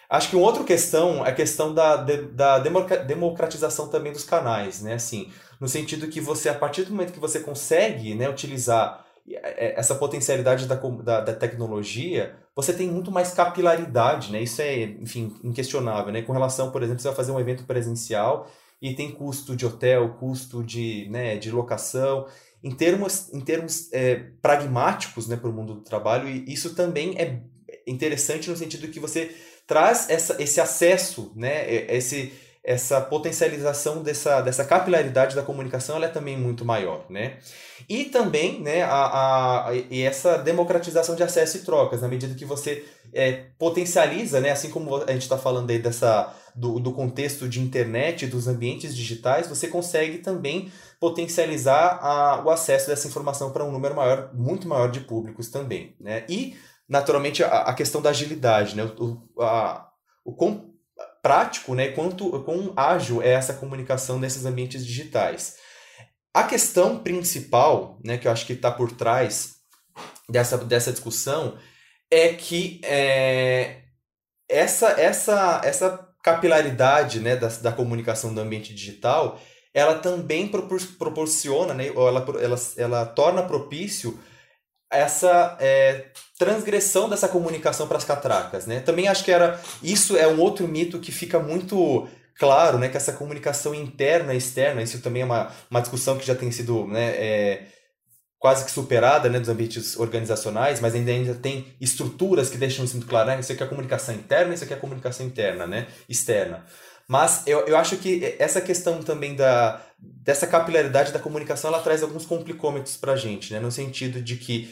Acho 0.10 0.30
que 0.30 0.36
uma 0.36 0.46
outra 0.46 0.64
questão 0.64 1.24
é 1.24 1.30
a 1.30 1.34
questão 1.34 1.72
da, 1.72 1.98
da 1.98 2.60
democratização 2.60 3.90
também 3.90 4.12
dos 4.12 4.24
canais, 4.24 4.82
né? 4.82 4.96
Assim, 4.96 5.30
no 5.60 5.68
sentido 5.68 6.08
que 6.08 6.20
você, 6.20 6.50
a 6.50 6.56
partir 6.56 6.84
do 6.84 6.92
momento 6.92 7.14
que 7.14 7.20
você 7.20 7.40
consegue 7.40 8.16
né, 8.16 8.28
utilizar 8.28 9.06
é, 9.30 9.80
essa 9.80 9.94
potencialidade 9.94 10.66
da, 10.66 10.76
da, 10.76 11.22
da, 11.22 11.34
tecnologia, 11.34 12.36
você 12.56 12.74
tem 12.74 12.88
muito 12.88 13.12
mais 13.12 13.32
capilaridade, 13.34 14.32
né? 14.32 14.42
Isso 14.42 14.60
é, 14.64 14.82
enfim, 14.82 15.36
inquestionável, 15.44 16.12
né? 16.12 16.24
Com 16.24 16.34
relação, 16.34 16.72
por 16.72 16.82
exemplo, 16.82 17.02
você 17.02 17.08
vai 17.08 17.16
fazer 17.16 17.32
um 17.32 17.40
evento 17.40 17.66
presencial 17.66 18.50
e 18.82 18.96
tem 18.96 19.12
custo 19.12 19.56
de 19.56 19.66
hotel, 19.66 20.16
custo 20.20 20.64
de, 20.64 21.08
né, 21.12 21.38
de 21.38 21.52
locação, 21.52 22.26
em 22.64 22.72
termos, 22.72 23.32
em 23.32 23.42
termos 23.42 23.92
é, 23.94 24.16
pragmáticos 24.42 25.28
né, 25.28 25.36
para 25.36 25.50
o 25.50 25.54
mundo 25.54 25.76
do 25.76 25.82
trabalho, 25.82 26.28
e 26.28 26.52
isso 26.52 26.74
também 26.74 27.16
é 27.18 27.42
interessante 27.86 28.50
no 28.50 28.56
sentido 28.56 28.88
que 28.88 29.00
você 29.00 29.36
traz 29.70 30.10
essa, 30.10 30.36
esse 30.42 30.60
acesso, 30.60 31.32
né, 31.36 31.72
esse, 31.94 32.34
essa 32.64 33.00
potencialização 33.00 34.02
dessa, 34.02 34.42
dessa 34.42 34.66
capilaridade 34.66 35.36
da 35.36 35.44
comunicação 35.44 35.96
ela 35.96 36.08
é 36.08 36.10
também 36.10 36.36
muito 36.36 36.66
maior, 36.66 37.06
né? 37.08 37.38
E 37.88 38.06
também, 38.06 38.60
né, 38.62 38.82
a, 38.82 39.68
a, 39.68 39.76
e 39.92 40.02
essa 40.02 40.40
democratização 40.40 41.16
de 41.16 41.22
acesso 41.22 41.58
e 41.58 41.60
trocas, 41.62 42.02
na 42.02 42.08
medida 42.08 42.34
que 42.34 42.46
você 42.46 42.84
é, 43.14 43.44
potencializa, 43.60 44.42
né, 44.42 44.50
assim 44.50 44.72
como 44.72 44.96
a 44.96 45.12
gente 45.12 45.22
está 45.22 45.38
falando 45.38 45.70
aí 45.70 45.78
dessa, 45.78 46.36
do, 46.56 46.80
do 46.80 46.92
contexto 46.92 47.48
de 47.48 47.62
internet, 47.62 48.26
dos 48.26 48.48
ambientes 48.48 48.96
digitais, 48.96 49.48
você 49.48 49.68
consegue 49.68 50.18
também 50.18 50.72
potencializar 51.00 52.00
a, 52.02 52.44
o 52.44 52.50
acesso 52.50 52.88
dessa 52.88 53.08
informação 53.08 53.52
para 53.52 53.64
um 53.64 53.72
número 53.72 53.96
maior, 53.96 54.32
muito 54.34 54.68
maior 54.68 54.90
de 54.90 55.02
públicos 55.02 55.48
também, 55.48 55.96
né? 56.00 56.26
E, 56.28 56.58
naturalmente, 56.90 57.44
a, 57.44 57.62
a 57.62 57.74
questão 57.74 58.02
da 58.02 58.10
agilidade, 58.10 58.76
né? 58.76 58.84
O, 58.84 59.42
a, 59.42 59.90
o 60.26 60.34
quão 60.34 60.74
prático, 61.22 61.76
né, 61.76 61.90
quanto 61.90 62.44
quão 62.44 62.74
ágil 62.76 63.22
é 63.22 63.32
essa 63.32 63.54
comunicação 63.54 64.20
nesses 64.20 64.46
ambientes 64.46 64.86
digitais. 64.86 65.58
A 66.34 66.44
questão 66.44 67.00
principal, 67.00 68.00
né, 68.04 68.18
que 68.18 68.28
eu 68.28 68.32
acho 68.32 68.46
que 68.46 68.54
está 68.54 68.72
por 68.72 68.92
trás 68.92 69.56
dessa, 70.30 70.58
dessa 70.58 70.92
discussão 70.92 71.58
é 72.10 72.30
que 72.34 72.80
é, 72.84 73.82
essa, 74.48 74.90
essa, 75.00 75.62
essa 75.64 76.08
capilaridade 76.24 77.20
né, 77.20 77.36
da, 77.36 77.48
da 77.48 77.72
comunicação 77.72 78.34
do 78.34 78.42
ambiente 78.42 78.74
digital 78.74 79.40
ela 79.74 80.00
também 80.00 80.48
propor, 80.48 80.80
proporciona, 80.98 81.74
né, 81.74 81.88
ela, 81.88 82.26
ela, 82.42 82.56
ela 82.78 83.06
torna 83.06 83.44
propício 83.44 84.20
essa 84.92 85.58
é, 85.60 86.06
transgressão 86.38 87.10
dessa 87.10 87.28
comunicação 87.28 87.88
para 87.88 87.98
as 87.98 88.06
catracas, 88.06 88.66
né? 88.66 88.80
Também 88.80 89.08
acho 89.08 89.24
que 89.24 89.32
era 89.32 89.60
isso 89.84 90.18
é 90.18 90.28
um 90.28 90.40
outro 90.40 90.68
mito 90.68 91.00
que 91.00 91.12
fica 91.12 91.40
muito 91.40 92.08
claro, 92.38 92.80
né? 92.80 92.90
Que 92.90 92.98
essa 92.98 93.14
comunicação 93.14 93.76
interna 93.76 94.34
e 94.34 94.38
externa, 94.38 94.82
isso 94.82 95.02
também 95.02 95.22
é 95.22 95.26
uma, 95.26 95.52
uma 95.70 95.82
discussão 95.82 96.18
que 96.18 96.26
já 96.26 96.34
tem 96.34 96.52
sido, 96.52 96.88
né? 96.88 97.10
É, 97.10 97.68
quase 98.40 98.64
que 98.66 98.72
superada, 98.72 99.30
né? 99.30 99.40
Dos 99.40 99.50
ambientes 99.50 99.98
organizacionais, 100.00 100.80
mas 100.80 100.96
ainda, 100.96 101.12
ainda 101.12 101.36
tem 101.36 101.68
estruturas 101.80 102.50
que 102.50 102.58
deixam 102.58 102.86
isso 102.86 102.96
muito 102.96 103.10
claro, 103.10 103.28
né? 103.28 103.40
Isso 103.40 103.52
aqui 103.52 103.62
é 103.62 103.66
a 103.66 103.70
comunicação 103.70 104.16
interna, 104.16 104.54
isso 104.54 104.64
aqui 104.64 104.74
é 104.74 104.78
a 104.78 104.80
comunicação 104.80 105.26
interna, 105.26 105.68
né? 105.68 105.88
Externa. 106.08 106.66
Mas 107.10 107.42
eu, 107.48 107.62
eu 107.62 107.76
acho 107.76 107.98
que 107.98 108.36
essa 108.38 108.62
questão 108.62 109.02
também 109.02 109.36
da, 109.36 109.82
dessa 109.98 110.46
capilaridade 110.46 111.12
da 111.12 111.18
comunicação, 111.18 111.74
ela 111.74 111.82
traz 111.82 112.04
alguns 112.04 112.24
complicômetros 112.24 112.98
para 112.98 113.14
a 113.14 113.16
gente, 113.16 113.52
né? 113.52 113.60
No 113.60 113.72
sentido 113.72 114.22
de 114.22 114.36
que 114.36 114.72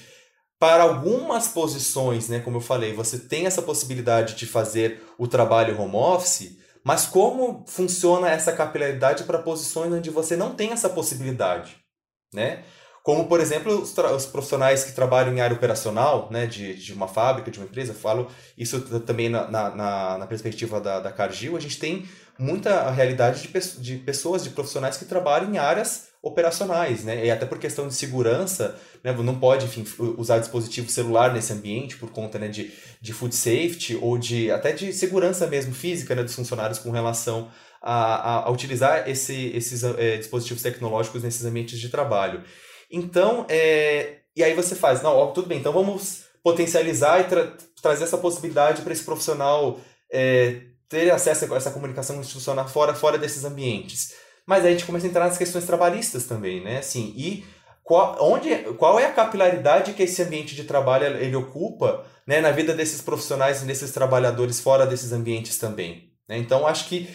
para 0.60 0.84
algumas 0.84 1.48
posições, 1.48 2.30
né, 2.30 2.40
como 2.40 2.58
eu 2.58 2.62
falei, 2.62 2.94
você 2.94 3.18
tem 3.18 3.48
essa 3.48 3.62
possibilidade 3.62 4.36
de 4.36 4.46
fazer 4.46 5.02
o 5.18 5.28
trabalho 5.28 5.80
home 5.82 5.96
office, 5.96 6.60
mas 6.84 7.08
como 7.08 7.66
funciona 7.68 8.30
essa 8.30 8.52
capilaridade 8.52 9.24
para 9.24 9.40
posições 9.40 9.92
onde 9.92 10.12
você 10.12 10.36
não 10.36 10.54
tem 10.54 10.72
essa 10.72 10.90
possibilidade, 10.90 11.76
né? 12.32 12.64
Como, 13.02 13.26
por 13.28 13.40
exemplo, 13.40 13.82
os, 13.82 13.98
os, 13.98 14.26
profissionais 14.26 14.84
que 14.84 14.92
trabalham 14.92 15.34
em 15.34 15.40
área 15.40 15.56
operacional, 15.56 16.28
né, 16.30 16.46
de, 16.46 16.76
de 16.76 16.94
uma 16.94 17.08
fábrica, 17.08 17.50
de 17.50 17.58
uma 17.58 17.66
empresa, 17.66 17.94
falo 17.94 18.30
isso 18.58 18.82
também 19.00 19.30
na, 19.30 19.50
na, 19.50 20.18
na 20.18 20.28
perspectiva 20.28 20.82
da, 20.82 21.00
da 21.00 21.10
Cargill, 21.10 21.56
a 21.56 21.60
gente 21.60 21.80
tem 21.80 22.06
muita 22.40 22.90
realidade 22.92 23.48
de, 23.48 23.82
de 23.82 23.98
pessoas, 23.98 24.44
de 24.44 24.52
profissionais 24.52 24.98
que 24.98 25.06
trabalham 25.06 25.54
em 25.54 25.58
áreas 25.58 26.08
operacionais, 26.22 27.04
né? 27.04 27.26
E 27.26 27.32
até 27.32 27.46
por 27.46 27.58
questão 27.58 27.88
de 27.88 27.94
segurança, 27.94 28.76
né? 29.04 29.12
Não 29.14 29.40
pode, 29.40 29.66
enfim, 29.66 29.86
usar 30.18 30.40
dispositivo 30.40 30.90
celular 30.90 31.34
nesse 31.34 31.54
ambiente 31.54 31.98
por 31.98 32.12
conta 32.12 32.38
né, 32.38 32.48
de, 32.48 32.72
de 33.02 33.14
food 33.14 33.36
safety 33.36 33.98
ou 34.02 34.18
de 34.18 34.52
até 34.52 34.72
de 34.72 34.92
segurança 34.94 35.48
mesmo 35.48 35.74
física 35.74 36.16
né, 36.16 36.24
dos 36.24 36.36
funcionários 36.36 36.80
com 36.80 36.92
relação 36.92 37.50
a, 37.82 37.94
a, 37.94 38.48
a 38.48 38.52
utilizar 38.52 39.10
esse, 39.10 39.52
esses 39.56 39.84
é, 39.84 40.18
dispositivos 40.18 40.62
tecnológicos 40.62 41.24
nesses 41.24 41.46
ambientes 41.46 41.80
de 41.80 41.90
trabalho. 41.90 42.44
Então, 42.92 43.46
é, 43.50 44.18
e 44.36 44.44
aí 44.44 44.54
você 44.54 44.76
faz, 44.76 45.02
não, 45.02 45.16
ó, 45.16 45.28
tudo 45.28 45.48
bem, 45.48 45.60
então 45.60 45.74
vamos 45.74 46.26
potencializar 46.44 47.20
e 47.22 47.24
tra 47.26 47.54
trazer 47.82 48.06
essa 48.06 48.18
possibilidade 48.18 48.82
para 48.82 48.94
esse 48.94 49.04
profissional 49.04 49.80
é, 50.12 50.62
ter 50.90 51.12
acesso 51.12 51.52
a 51.54 51.58
essa 51.58 51.72
comunicação 51.72 52.20
institucional 52.20 52.68
fora, 52.68 52.94
fora 52.94 53.18
desses 53.18 53.44
ambientes. 53.44 54.14
Mas 54.46 54.64
aí 54.64 54.70
a 54.70 54.72
gente 54.72 54.86
começa 54.86 55.06
a 55.06 55.10
entrar 55.10 55.26
nas 55.26 55.38
questões 55.38 55.66
trabalhistas 55.66 56.26
também, 56.26 56.64
né? 56.64 56.78
Assim, 56.78 57.14
e 57.16 57.44
qual, 57.84 58.18
onde, 58.20 58.56
qual 58.78 59.00
é 59.00 59.06
a 59.06 59.14
capilaridade 59.14 59.94
que 59.94 60.04
esse 60.04 60.22
ambiente 60.22 60.56
de 60.56 60.64
trabalho 60.64 61.06
ele 61.06 61.36
ocupa 61.36 62.06
né, 62.26 62.42
na 62.42 62.52
vida 62.52 62.74
desses 62.74 63.02
profissionais 63.02 63.62
e 63.62 63.66
desses 63.66 63.92
trabalhadores 63.92 64.60
fora 64.60 64.86
desses 64.86 65.12
ambientes 65.12 65.58
também? 65.58 66.12
Né? 66.28 66.38
Então, 66.38 66.68
acho 66.68 66.88
que 66.88 67.10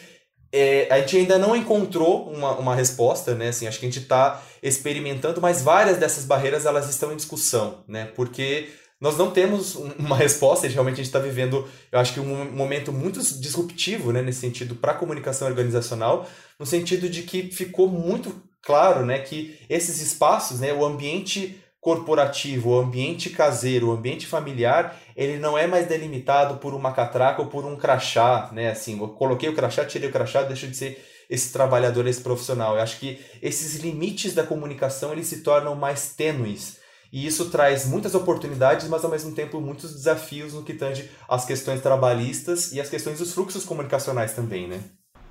é, 0.53 0.87
a 0.91 0.99
gente 1.01 1.17
ainda 1.17 1.39
não 1.39 1.57
encontrou 1.57 2.29
uma, 2.31 2.53
uma 2.53 2.75
resposta, 2.75 3.35
né? 3.35 3.49
Assim, 3.49 3.67
acho 3.67 3.81
que 3.81 3.87
a 3.87 3.89
gente 3.89 4.03
está 4.03 4.43
experimentando, 4.63 5.41
mas 5.41 5.63
várias 5.63 5.97
dessas 5.97 6.27
barreiras 6.27 6.67
elas 6.67 6.91
estão 6.91 7.11
em 7.13 7.17
discussão, 7.17 7.83
né? 7.89 8.11
Porque 8.15 8.69
nós 9.03 9.19
não 9.19 9.33
temos 9.33 9.75
uma 9.99 10.17
resposta, 10.17 10.69
realmente 10.69 10.95
a 10.95 10.97
gente 10.99 11.07
está 11.07 11.19
vivendo, 11.19 11.69
eu 11.91 11.99
acho 11.99 12.15
que 12.15 12.21
um 12.21 12.53
momento 12.53 12.93
muito 12.93 13.21
disruptivo, 13.41 14.13
né, 14.13 14.23
nesse 14.23 14.39
sentido, 14.39 14.77
para 14.77 14.93
a 14.93 14.95
comunicação 14.95 15.49
organizacional, 15.49 16.25
no 16.57 16.65
sentido 16.65 17.09
de 17.09 17.25
que 17.25 17.51
ficou 17.51 17.89
muito 17.89 18.33
claro, 18.63 19.05
né, 19.05 19.19
que 19.19 19.59
esses 19.69 20.01
espaços, 20.01 20.61
né, 20.61 20.73
o 20.73 20.85
ambiente 20.85 21.61
corporativo, 21.81 22.71
o 22.71 22.79
ambiente 22.79 23.29
caseiro, 23.29 23.89
o 23.89 23.93
ambiente 23.93 24.25
familiar, 24.25 24.97
ele 25.17 25.37
não 25.37 25.59
é 25.59 25.67
mais 25.67 25.89
delimitado 25.89 26.59
por 26.59 26.73
uma 26.73 26.93
catraca 26.93 27.43
ou 27.43 27.49
por 27.49 27.65
um 27.65 27.75
crachá, 27.75 28.51
né? 28.53 28.71
Assim, 28.71 29.01
eu 29.01 29.09
coloquei 29.09 29.49
o 29.49 29.55
crachá, 29.55 29.85
tirei 29.85 30.09
o 30.09 30.13
crachá, 30.13 30.43
deixa 30.43 30.69
de 30.69 30.77
ser 30.77 31.05
esse 31.29 31.53
trabalhador, 31.53 32.07
esse 32.07 32.21
profissional. 32.21 32.77
Eu 32.77 32.83
acho 32.83 33.01
que 33.01 33.19
esses 33.43 33.83
limites 33.83 34.33
da 34.33 34.45
comunicação 34.45 35.11
eles 35.11 35.27
se 35.27 35.41
tornam 35.41 35.75
mais 35.75 36.15
tênues. 36.15 36.81
E 37.13 37.27
isso 37.27 37.51
traz 37.51 37.87
muitas 37.87 38.15
oportunidades, 38.15 38.89
mas 38.89 39.05
ao 39.05 39.11
mesmo 39.11 39.35
tempo 39.35 39.61
muitos 39.61 39.93
desafios 39.93 40.55
no 40.55 40.63
que 40.63 40.73
tange 40.73 41.11
as 41.29 41.45
questões 41.45 41.83
trabalhistas 41.83 42.73
e 42.73 42.81
as 42.81 42.89
questões 42.89 43.19
dos 43.19 43.35
fluxos 43.35 43.65
comunicacionais 43.65 44.33
também, 44.33 44.67
né? 44.67 44.81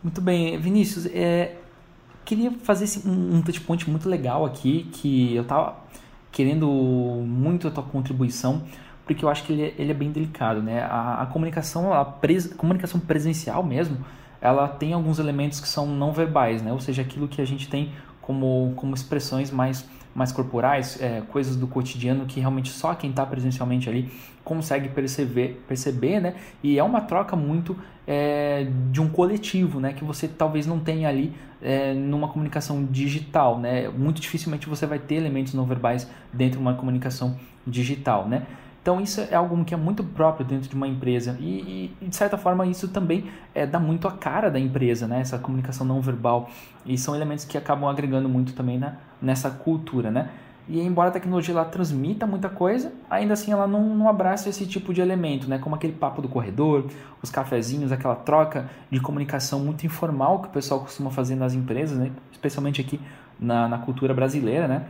Muito 0.03 0.21
bem, 0.21 0.59
Vinícius, 0.59 1.07
é, 1.07 1.55
queria 2.23 2.51
fazer 2.63 2.87
um, 3.05 3.37
um 3.37 3.41
touchpoint 3.41 3.89
muito 3.89 4.07
legal 4.07 4.45
aqui, 4.45 4.89
que 4.93 5.35
eu 5.35 5.43
tava 5.43 5.77
querendo 6.31 6.67
muito 6.67 7.67
a 7.67 7.71
tua 7.71 7.83
contribuição, 7.83 8.63
porque 9.05 9.25
eu 9.25 9.29
acho 9.29 9.43
que 9.43 9.53
ele, 9.53 9.63
é, 9.63 9.73
ele 9.77 9.91
é 9.91 9.93
bem 9.93 10.11
delicado, 10.11 10.61
né? 10.61 10.83
A, 10.83 11.23
a 11.23 11.25
comunicação, 11.25 11.93
a, 11.93 12.05
pres, 12.05 12.53
comunicação 12.53 12.99
presencial 12.99 13.63
mesmo, 13.63 13.97
ela 14.39 14.67
tem 14.67 14.93
alguns 14.93 15.19
elementos 15.19 15.59
que 15.59 15.67
são 15.67 15.85
não 15.85 16.13
verbais, 16.13 16.61
né? 16.61 16.71
Ou 16.71 16.79
seja, 16.79 17.01
aquilo 17.01 17.27
que 17.27 17.41
a 17.41 17.45
gente 17.45 17.67
tem 17.67 17.91
como, 18.21 18.73
como 18.75 18.95
expressões 18.95 19.51
mais, 19.51 19.85
mais 20.13 20.31
corporais, 20.31 21.01
é, 21.01 21.21
coisas 21.21 21.55
do 21.55 21.67
cotidiano 21.67 22.25
que 22.25 22.39
realmente 22.39 22.69
só 22.69 22.93
quem 22.93 23.09
está 23.09 23.25
presencialmente 23.25 23.89
ali 23.89 24.11
consegue 24.43 24.89
perceber, 24.89 25.63
perceber, 25.67 26.19
né? 26.19 26.35
E 26.61 26.77
é 26.77 26.83
uma 26.83 27.01
troca 27.01 27.35
muito 27.35 27.77
é, 28.05 28.67
de 28.91 29.01
um 29.01 29.07
coletivo, 29.07 29.79
né? 29.79 29.93
Que 29.93 30.03
você 30.03 30.27
talvez 30.27 30.65
não 30.65 30.79
tenha 30.79 31.07
ali 31.07 31.33
é, 31.61 31.93
numa 31.93 32.27
comunicação 32.27 32.85
digital, 32.85 33.59
né? 33.59 33.87
Muito 33.89 34.19
dificilmente 34.19 34.67
você 34.67 34.85
vai 34.85 34.99
ter 34.99 35.15
elementos 35.15 35.53
não 35.53 35.65
verbais 35.65 36.09
dentro 36.33 36.57
de 36.57 36.61
uma 36.61 36.73
comunicação 36.73 37.37
digital, 37.65 38.27
né? 38.27 38.45
Então 38.81 38.99
isso 38.99 39.21
é 39.21 39.35
algo 39.35 39.63
que 39.63 39.75
é 39.75 39.77
muito 39.77 40.03
próprio 40.03 40.43
dentro 40.43 40.67
de 40.67 40.75
uma 40.75 40.87
empresa 40.87 41.37
e, 41.39 41.93
e 42.01 42.07
de 42.07 42.15
certa 42.15 42.35
forma 42.35 42.65
isso 42.65 42.87
também 42.87 43.25
é, 43.53 43.63
dá 43.65 43.79
muito 43.79 44.07
a 44.07 44.11
cara 44.11 44.49
da 44.49 44.59
empresa, 44.59 45.07
né? 45.07 45.21
Essa 45.21 45.37
comunicação 45.37 45.85
não 45.85 46.01
verbal 46.01 46.49
e 46.83 46.97
são 46.97 47.15
elementos 47.15 47.45
que 47.45 47.57
acabam 47.59 47.87
agregando 47.87 48.27
muito 48.27 48.53
também 48.53 48.79
na, 48.79 48.95
nessa 49.21 49.49
cultura, 49.49 50.09
né? 50.09 50.29
E 50.67 50.79
embora 50.79 51.09
a 51.09 51.11
tecnologia 51.11 51.53
ela 51.53 51.65
transmita 51.65 52.25
muita 52.25 52.47
coisa, 52.47 52.93
ainda 53.09 53.33
assim 53.33 53.51
ela 53.51 53.67
não, 53.67 53.95
não 53.95 54.07
abraça 54.07 54.47
esse 54.47 54.65
tipo 54.65 54.93
de 54.93 55.01
elemento, 55.01 55.49
né? 55.49 55.57
Como 55.57 55.75
aquele 55.75 55.93
papo 55.93 56.21
do 56.21 56.29
corredor, 56.29 56.85
os 57.21 57.29
cafezinhos, 57.29 57.91
aquela 57.91 58.15
troca 58.15 58.69
de 58.89 58.99
comunicação 58.99 59.59
muito 59.59 59.85
informal 59.85 60.39
que 60.39 60.47
o 60.47 60.51
pessoal 60.51 60.79
costuma 60.79 61.09
fazer 61.09 61.35
nas 61.35 61.53
empresas, 61.53 61.97
né? 61.97 62.11
Especialmente 62.31 62.79
aqui 62.79 63.01
na, 63.39 63.67
na 63.67 63.79
cultura 63.79 64.13
brasileira, 64.13 64.67
né? 64.67 64.85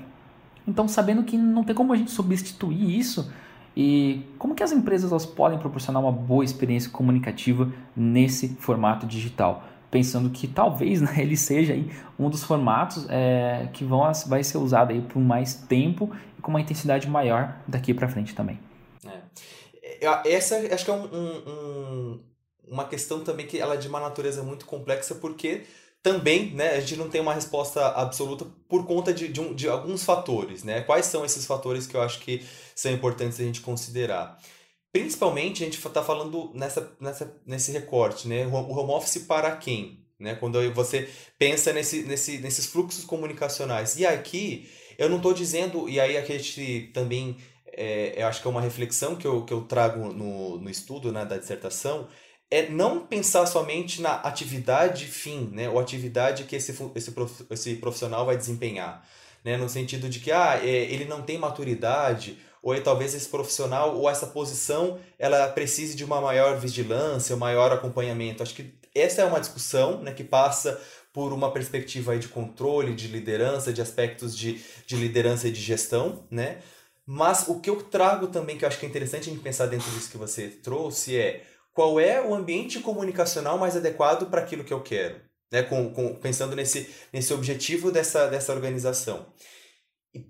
Então, 0.67 0.87
sabendo 0.87 1.23
que 1.23 1.37
não 1.37 1.63
tem 1.63 1.75
como 1.75 1.93
a 1.93 1.95
gente 1.95 2.11
substituir 2.11 2.99
isso, 2.99 3.31
e 3.75 4.25
como 4.37 4.53
que 4.53 4.63
as 4.63 4.71
empresas 4.71 5.11
elas 5.11 5.25
podem 5.25 5.57
proporcionar 5.57 6.01
uma 6.01 6.11
boa 6.11 6.43
experiência 6.43 6.91
comunicativa 6.91 7.71
nesse 7.95 8.49
formato 8.59 9.05
digital? 9.05 9.63
Pensando 9.91 10.29
que 10.29 10.47
talvez 10.47 11.01
né, 11.01 11.13
ele 11.19 11.37
seja 11.37 11.73
aí 11.73 11.91
um 12.17 12.29
dos 12.29 12.43
formatos 12.43 13.05
é, 13.09 13.69
que 13.73 13.83
vão, 13.83 14.09
vai 14.27 14.43
ser 14.43 14.57
usado 14.57 14.91
aí 14.91 15.01
por 15.01 15.19
mais 15.19 15.53
tempo 15.53 16.09
e 16.39 16.41
com 16.41 16.49
uma 16.49 16.61
intensidade 16.61 17.07
maior 17.07 17.57
daqui 17.67 17.93
para 17.93 18.07
frente 18.07 18.33
também. 18.33 18.57
É. 19.05 20.33
Essa 20.33 20.55
acho 20.73 20.85
que 20.85 20.91
é 20.91 20.93
um, 20.93 21.05
um, 21.05 22.19
uma 22.67 22.85
questão 22.85 23.23
também 23.23 23.45
que 23.45 23.59
ela 23.59 23.75
é 23.75 23.77
de 23.77 23.87
uma 23.87 23.99
natureza 23.99 24.41
muito 24.41 24.65
complexa 24.65 25.13
porque 25.15 25.63
também, 26.01 26.51
né, 26.51 26.71
a 26.71 26.79
gente 26.79 26.95
não 26.95 27.09
tem 27.09 27.21
uma 27.21 27.33
resposta 27.33 27.85
absoluta 27.89 28.45
por 28.67 28.87
conta 28.87 29.13
de, 29.13 29.27
de, 29.27 29.39
um, 29.39 29.53
de, 29.53 29.69
alguns 29.69 30.03
fatores, 30.03 30.63
né? 30.63 30.81
Quais 30.81 31.05
são 31.05 31.23
esses 31.23 31.45
fatores 31.45 31.85
que 31.85 31.95
eu 31.95 32.01
acho 32.01 32.19
que 32.21 32.43
são 32.75 32.91
importantes 32.91 33.39
a 33.39 33.43
gente 33.43 33.61
considerar? 33.61 34.39
Principalmente, 34.91 35.63
a 35.63 35.65
gente 35.65 35.77
está 35.77 36.03
falando 36.03 36.51
nessa, 36.53 36.95
nessa, 36.99 37.41
nesse 37.45 37.71
recorte, 37.71 38.27
né? 38.27 38.45
O 38.45 38.53
home 38.53 38.91
office 38.91 39.19
para 39.19 39.55
quem? 39.55 40.05
Né? 40.19 40.35
Quando 40.35 40.59
você 40.73 41.09
pensa 41.39 41.71
nesse, 41.73 42.03
nesse, 42.03 42.37
nesses 42.39 42.65
fluxos 42.65 43.05
comunicacionais. 43.05 43.97
E 43.97 44.05
aqui, 44.05 44.69
eu 44.97 45.09
não 45.09 45.17
estou 45.17 45.33
dizendo, 45.33 45.89
e 45.89 45.99
aí 45.99 46.17
a 46.17 46.23
gente 46.23 46.91
também, 46.93 47.37
é, 47.65 48.21
eu 48.21 48.27
acho 48.27 48.41
que 48.41 48.47
é 48.47 48.51
uma 48.51 48.61
reflexão 48.61 49.15
que 49.15 49.25
eu, 49.25 49.45
que 49.45 49.53
eu 49.53 49.63
trago 49.63 50.13
no, 50.13 50.59
no 50.59 50.69
estudo 50.69 51.11
né, 51.11 51.25
da 51.25 51.37
dissertação, 51.37 52.07
é 52.51 52.69
não 52.69 53.07
pensar 53.07 53.45
somente 53.45 54.01
na 54.01 54.15
atividade 54.15 55.05
fim, 55.05 55.49
né, 55.53 55.69
ou 55.69 55.79
atividade 55.79 56.43
que 56.43 56.55
esse, 56.55 56.71
esse, 56.93 57.13
esse 57.49 57.75
profissional 57.77 58.25
vai 58.25 58.35
desempenhar, 58.35 59.07
né, 59.43 59.55
no 59.55 59.69
sentido 59.69 60.09
de 60.09 60.19
que 60.19 60.31
ah, 60.31 60.59
é, 60.61 60.67
ele 60.67 61.05
não 61.05 61.21
tem 61.21 61.37
maturidade, 61.37 62.37
ou 62.61 62.79
talvez 62.81 63.15
esse 63.15 63.27
profissional 63.27 63.97
ou 63.97 64.09
essa 64.09 64.27
posição 64.27 64.99
ela 65.17 65.47
precise 65.47 65.95
de 65.95 66.05
uma 66.05 66.21
maior 66.21 66.59
vigilância, 66.59 67.35
um 67.35 67.39
maior 67.39 67.71
acompanhamento. 67.71 68.43
Acho 68.43 68.53
que 68.53 68.73
essa 68.93 69.21
é 69.21 69.25
uma 69.25 69.39
discussão 69.39 70.01
né, 70.01 70.13
que 70.13 70.23
passa 70.23 70.79
por 71.13 71.33
uma 71.33 71.51
perspectiva 71.51 72.17
de 72.17 72.27
controle, 72.27 72.93
de 72.93 73.07
liderança, 73.07 73.73
de 73.73 73.81
aspectos 73.81 74.37
de, 74.37 74.61
de 74.85 74.95
liderança 74.95 75.47
e 75.47 75.51
de 75.51 75.59
gestão, 75.59 76.25
né? 76.29 76.61
Mas 77.05 77.47
o 77.47 77.59
que 77.59 77.69
eu 77.69 77.83
trago 77.83 78.27
também, 78.27 78.57
que 78.57 78.63
eu 78.63 78.67
acho 78.67 78.79
que 78.79 78.85
é 78.85 78.89
interessante 78.89 79.29
a 79.29 79.33
gente 79.33 79.43
pensar 79.43 79.65
dentro 79.65 79.89
disso 79.91 80.09
que 80.09 80.17
você 80.17 80.47
trouxe, 80.47 81.17
é 81.17 81.43
qual 81.73 81.99
é 81.99 82.21
o 82.21 82.33
ambiente 82.33 82.79
comunicacional 82.79 83.57
mais 83.57 83.75
adequado 83.75 84.29
para 84.29 84.41
aquilo 84.41 84.63
que 84.63 84.73
eu 84.73 84.81
quero, 84.81 85.19
né? 85.51 85.63
Com, 85.63 85.91
com, 85.93 86.15
pensando 86.15 86.55
nesse, 86.55 86.89
nesse 87.11 87.33
objetivo 87.33 87.91
dessa, 87.91 88.27
dessa 88.27 88.53
organização. 88.53 89.25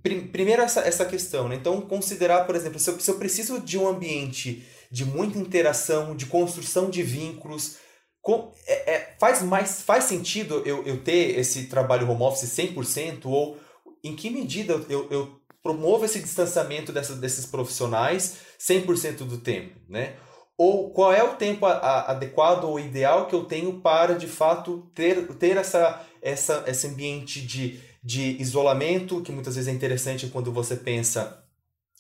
Prim, 0.04 0.28
primeiro 0.28 0.62
essa, 0.62 0.82
essa 0.82 1.06
questão, 1.06 1.48
né? 1.50 1.56
Então, 1.56 1.82
considerar, 1.82 2.46
por 2.46 2.56
exemplo, 2.56 2.80
se 2.80 2.90
eu, 2.90 3.00
se 3.00 3.10
eu 3.10 3.16
preciso 3.18 3.60
de 3.60 3.80
um 3.80 3.88
ambiente 3.88 4.64
de 4.92 5.06
muita 5.06 5.40
interação, 5.40 6.16
de 6.16 6.28
construção 6.28 6.90
de 6.90 7.02
vínculos, 7.02 7.78
com, 8.22 8.54
é, 8.68 8.94
é, 8.94 9.16
faz, 9.20 9.42
mais, 9.42 9.82
faz 9.82 10.04
sentido 10.04 10.62
eu, 10.66 10.86
eu 10.86 11.04
ter 11.04 11.40
esse 11.40 11.66
trabalho 11.66 12.10
home 12.10 12.22
office 12.22 12.50
100% 12.50 13.26
ou 13.26 13.58
em 14.04 14.16
que 14.16 14.30
medida 14.30 14.74
eu, 14.88 15.08
eu 15.10 15.42
promovo 15.64 16.06
esse 16.06 16.20
distanciamento 16.20 16.92
dessa, 16.92 17.16
desses 17.16 17.46
profissionais 17.46 18.38
100% 18.60 19.18
do 19.26 19.38
tempo, 19.38 19.80
né? 19.90 20.16
Ou 20.58 20.92
qual 20.92 21.12
é 21.12 21.24
o 21.24 21.36
tempo 21.36 21.66
a, 21.66 21.72
a, 21.72 22.12
adequado 22.12 22.66
ou 22.66 22.80
ideal 22.80 23.26
que 23.26 23.34
eu 23.34 23.46
tenho 23.46 23.80
para, 23.82 24.14
de 24.14 24.28
fato, 24.28 24.92
ter, 24.94 25.28
ter 25.36 25.58
essa, 25.58 26.06
essa, 26.22 26.64
esse 26.68 26.86
ambiente 26.86 27.42
de, 27.42 27.80
de 28.04 28.42
isolamento, 28.42 29.22
que 29.22 29.32
muitas 29.32 29.56
vezes 29.56 29.68
é 29.68 29.72
interessante 29.72 30.28
quando 30.28 30.52
você 30.52 30.76
pensa 30.76 31.44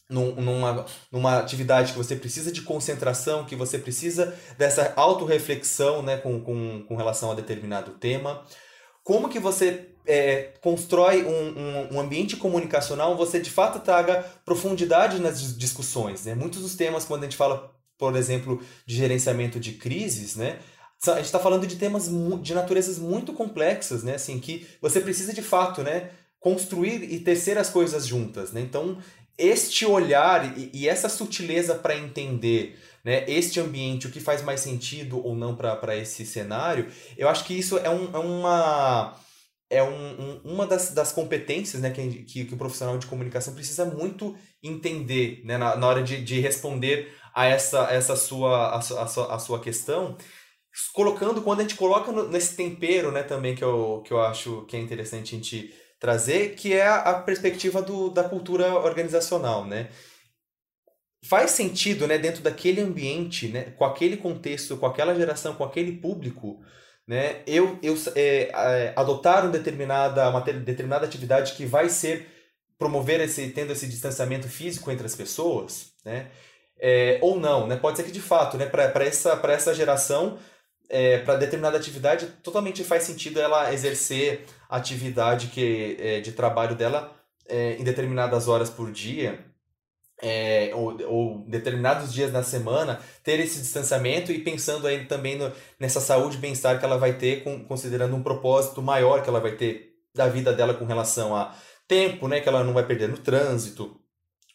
num, 0.10 0.36
numa, 0.36 0.86
numa 1.12 1.39
atividade 1.39 1.93
que 1.93 1.98
você 1.98 2.15
precisa 2.15 2.51
de 2.51 2.62
concentração, 2.62 3.46
que 3.46 3.55
você 3.55 3.77
precisa 3.77 4.36
dessa 4.58 4.93
autorreflexão 4.96 6.01
né, 6.01 6.17
com, 6.17 6.41
com, 6.41 6.84
com 6.88 6.96
relação 6.96 7.31
a 7.31 7.36
determinado 7.36 7.91
tema. 7.91 8.43
Como 9.03 9.29
que 9.29 9.39
você 9.39 9.91
é, 10.05 10.53
constrói 10.62 11.24
um, 11.24 11.29
um, 11.29 11.96
um, 11.96 12.00
ambiente 12.00 12.36
comunicacional, 12.36 13.15
você 13.15 13.39
de 13.39 13.50
fato 13.50 13.79
traga 13.79 14.24
profundidade 14.43 15.20
nas 15.20 15.58
discussões. 15.58 16.25
Né? 16.25 16.36
Muitos 16.36 16.62
dos 16.62 16.75
temas, 16.75 17.05
quando 17.05 17.22
a 17.22 17.25
gente 17.25 17.38
fala, 17.38 17.72
por 17.98 18.15
exemplo, 18.15 18.62
de 18.86 18.96
gerenciamento 18.96 19.60
de 19.60 19.74
crises, 19.74 20.36
né? 20.36 20.60
A 21.08 21.15
gente 21.15 21.25
está 21.25 21.39
falando 21.39 21.65
de 21.65 21.77
temas 21.77 22.10
de 22.41 22.53
naturezas 22.53 23.00
muito 23.00 23.34
complexas, 23.34 24.03
né? 24.03 24.15
assim, 24.15 24.39
que 24.39 24.67
você 24.79 25.00
precisa 25.00 25.34
de 25.34 25.41
fato 25.41 25.81
né, 25.81 26.12
construir 26.39 27.12
e 27.12 27.20
tecer 27.20 27.58
as 27.58 27.70
coisas 27.70 28.05
juntas. 28.05 28.51
Né? 28.51 28.62
Então, 28.62 28.98
este 29.38 29.86
olhar 29.86 30.58
e, 30.58 30.70
e 30.74 30.88
essa 30.88 31.10
sutileza 31.10 31.74
para 31.74 31.98
entender 31.98 32.77
né, 33.03 33.25
este 33.27 33.60
ambiente, 33.60 34.05
o 34.05 34.12
que 34.12 34.20
faz 34.20 34.43
mais 34.43 34.60
sentido 34.60 35.25
ou 35.25 35.36
não 35.36 35.55
para 35.55 35.98
esse 35.98 36.24
cenário, 36.24 36.88
eu 37.17 37.27
acho 37.27 37.46
que 37.46 37.58
isso 37.58 37.79
é, 37.79 37.90
um, 37.90 38.14
é 38.14 38.20
uma 38.20 39.16
é 39.72 39.81
um, 39.81 39.87
um, 39.90 40.42
uma 40.44 40.68
das, 40.68 40.92
das 40.92 41.14
competências 41.14 41.81
né, 41.81 41.90
que, 41.90 42.24
que, 42.24 42.46
que, 42.46 42.53
o 42.53 42.57
profissional 42.57 42.98
de 42.98 43.07
comunicação 43.07 43.53
precisa 43.53 43.85
muito 43.85 44.35
entender 44.61 45.42
né, 45.46 45.57
na, 45.57 45.77
na 45.77 45.87
hora 45.87 46.03
de, 46.03 46.22
de 46.22 46.42
responder 46.42 47.11
a 47.33 47.46
essa, 47.46 47.87
essa 47.90 48.18
sua, 48.18 48.68
a, 48.68 48.77
a, 48.77 48.81
sua, 48.81 49.35
a 49.35 49.40
sua 49.40 49.59
questão. 49.61 50.18
Colocando, 50.94 51.42
quando 51.42 51.60
a 51.60 51.64
gente 51.64 51.75
coloca 51.75 52.12
no, 52.12 52.29
nesse 52.29 52.55
tempero 52.55 53.12
né, 53.12 53.24
também 53.24 53.55
que 53.55 53.64
eu, 53.64 54.01
que 54.05 54.12
eu 54.12 54.22
acho 54.22 54.66
que 54.68 54.77
é 54.77 54.79
interessante 54.79 55.36
a 55.36 55.38
gente 55.38 55.74
trazer, 56.01 56.55
que 56.55 56.74
é 56.74 56.88
a 56.88 57.14
perspectiva 57.14 57.79
do, 57.79 58.10
da 58.10 58.24
cultura 58.24 58.74
organizacional, 58.74 59.66
né? 59.66 59.90
Faz 61.24 61.51
sentido, 61.51 62.07
né, 62.07 62.18
dentro 62.18 62.42
daquele 62.42 62.81
ambiente, 62.81 63.48
né, 63.48 63.66
com 63.77 63.86
aquele 63.86 64.18
contexto, 64.18 64.75
com 64.77 64.88
aquela 64.88 65.14
geração, 65.14 65.53
com 65.53 65.64
aquele 65.64 65.92
público, 65.92 66.60
né, 67.07 67.44
eu, 67.46 67.77
eu 67.84 67.96
é, 68.16 68.92
adotar 68.96 69.44
uma 69.44 69.51
determinada, 69.51 70.27
uma 70.27 70.42
determinada 70.42 71.05
atividade 71.05 71.53
que 71.53 71.64
vai 71.64 71.88
ser 71.88 72.27
promover 72.79 73.22
esse, 73.22 73.50
tendo 73.51 73.72
esse 73.72 73.86
distanciamento 73.86 74.50
físico 74.50 74.90
entre 74.90 75.05
as 75.05 75.16
pessoas, 75.16 75.92
né, 76.03 76.31
é, 76.79 77.20
ou 77.22 77.40
não, 77.40 77.68
né, 77.68 77.75
pode 77.75 77.98
ser 77.98 78.03
que 78.03 78.12
de 78.12 78.22
fato, 78.22 78.57
né, 78.57 78.66
para 78.66 79.05
essa, 79.05 79.40
essa 79.50 79.75
geração 79.75 80.40
é, 80.91 81.19
para 81.19 81.37
determinada 81.37 81.77
atividade, 81.77 82.27
totalmente 82.43 82.83
faz 82.83 83.03
sentido 83.03 83.39
ela 83.39 83.73
exercer 83.73 84.45
a 84.69 84.75
atividade 84.75 85.47
que, 85.47 85.95
é, 85.97 86.19
de 86.19 86.33
trabalho 86.33 86.75
dela 86.75 87.15
é, 87.47 87.77
em 87.77 87.83
determinadas 87.83 88.49
horas 88.49 88.69
por 88.69 88.91
dia, 88.91 89.39
é, 90.21 90.71
ou, 90.75 91.01
ou 91.07 91.45
determinados 91.47 92.13
dias 92.13 92.31
na 92.33 92.43
semana, 92.43 92.99
ter 93.23 93.39
esse 93.39 93.59
distanciamento 93.59 94.33
e 94.33 94.39
pensando 94.39 94.85
aí 94.85 95.05
também 95.05 95.37
no, 95.37 95.49
nessa 95.79 96.01
saúde 96.01 96.35
e 96.35 96.41
bem-estar 96.41 96.77
que 96.77 96.83
ela 96.83 96.97
vai 96.97 97.13
ter, 97.13 97.41
com, 97.41 97.63
considerando 97.63 98.13
um 98.13 98.21
propósito 98.21 98.81
maior 98.81 99.23
que 99.23 99.29
ela 99.29 99.39
vai 99.39 99.53
ter 99.53 99.95
da 100.13 100.27
vida 100.27 100.51
dela 100.51 100.73
com 100.73 100.83
relação 100.83 101.33
a 101.33 101.55
tempo, 101.87 102.27
né, 102.27 102.41
que 102.41 102.49
ela 102.49 102.65
não 102.65 102.73
vai 102.73 102.85
perder 102.85 103.07
no 103.07 103.17
trânsito, 103.17 103.97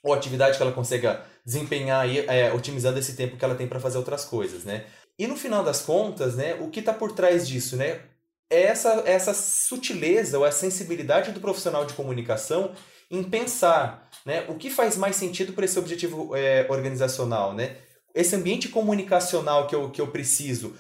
ou 0.03 0.13
atividade 0.13 0.59
que 0.59 0.63
ela 0.63 0.73
consiga 0.73 1.25
desempenhar 1.45 2.03
aí, 2.03 2.19
é, 2.27 2.53
otimizando 2.53 2.99
esse 2.99 3.17
tempo 3.17 3.39
que 3.39 3.45
ela 3.45 3.55
tem 3.55 3.67
para 3.67 3.81
fazer 3.81 3.97
outras 3.97 4.25
coisas, 4.25 4.65
né? 4.65 4.85
E 5.19 5.27
no 5.27 5.37
final 5.37 5.65
das 5.65 5.83
contas, 5.83 6.37
né, 6.37 6.55
o 6.61 6.69
que 6.69 6.81
está 6.81 6.93
por 6.93 7.13
trás 7.13 7.49
disso, 7.49 7.77
né? 7.77 8.01
É 8.49 8.63
essa, 8.63 9.03
essa 9.07 9.35
sutileza 9.35 10.39
ou 10.39 10.45
a 10.45 10.53
sensibilidade 10.53 11.33
do 11.33 11.41
profissional 11.41 11.85
de 11.85 11.95
comunicação 11.95 12.73
em 13.11 13.23
pensar 13.23 14.09
né, 14.25 14.45
o 14.49 14.55
que 14.55 14.71
faz 14.71 14.97
mais 14.97 15.17
sentido 15.17 15.53
para 15.53 15.65
esse 15.65 15.79
objetivo 15.79 16.35
é, 16.37 16.67
organizacional. 16.69 17.53
Né? 17.55 17.77
Esse 18.15 18.37
ambiente 18.37 18.69
comunicacional 18.69 19.67
que 19.67 19.75
eu, 19.75 19.91
que 19.91 20.01
eu 20.01 20.09
preciso 20.09 20.77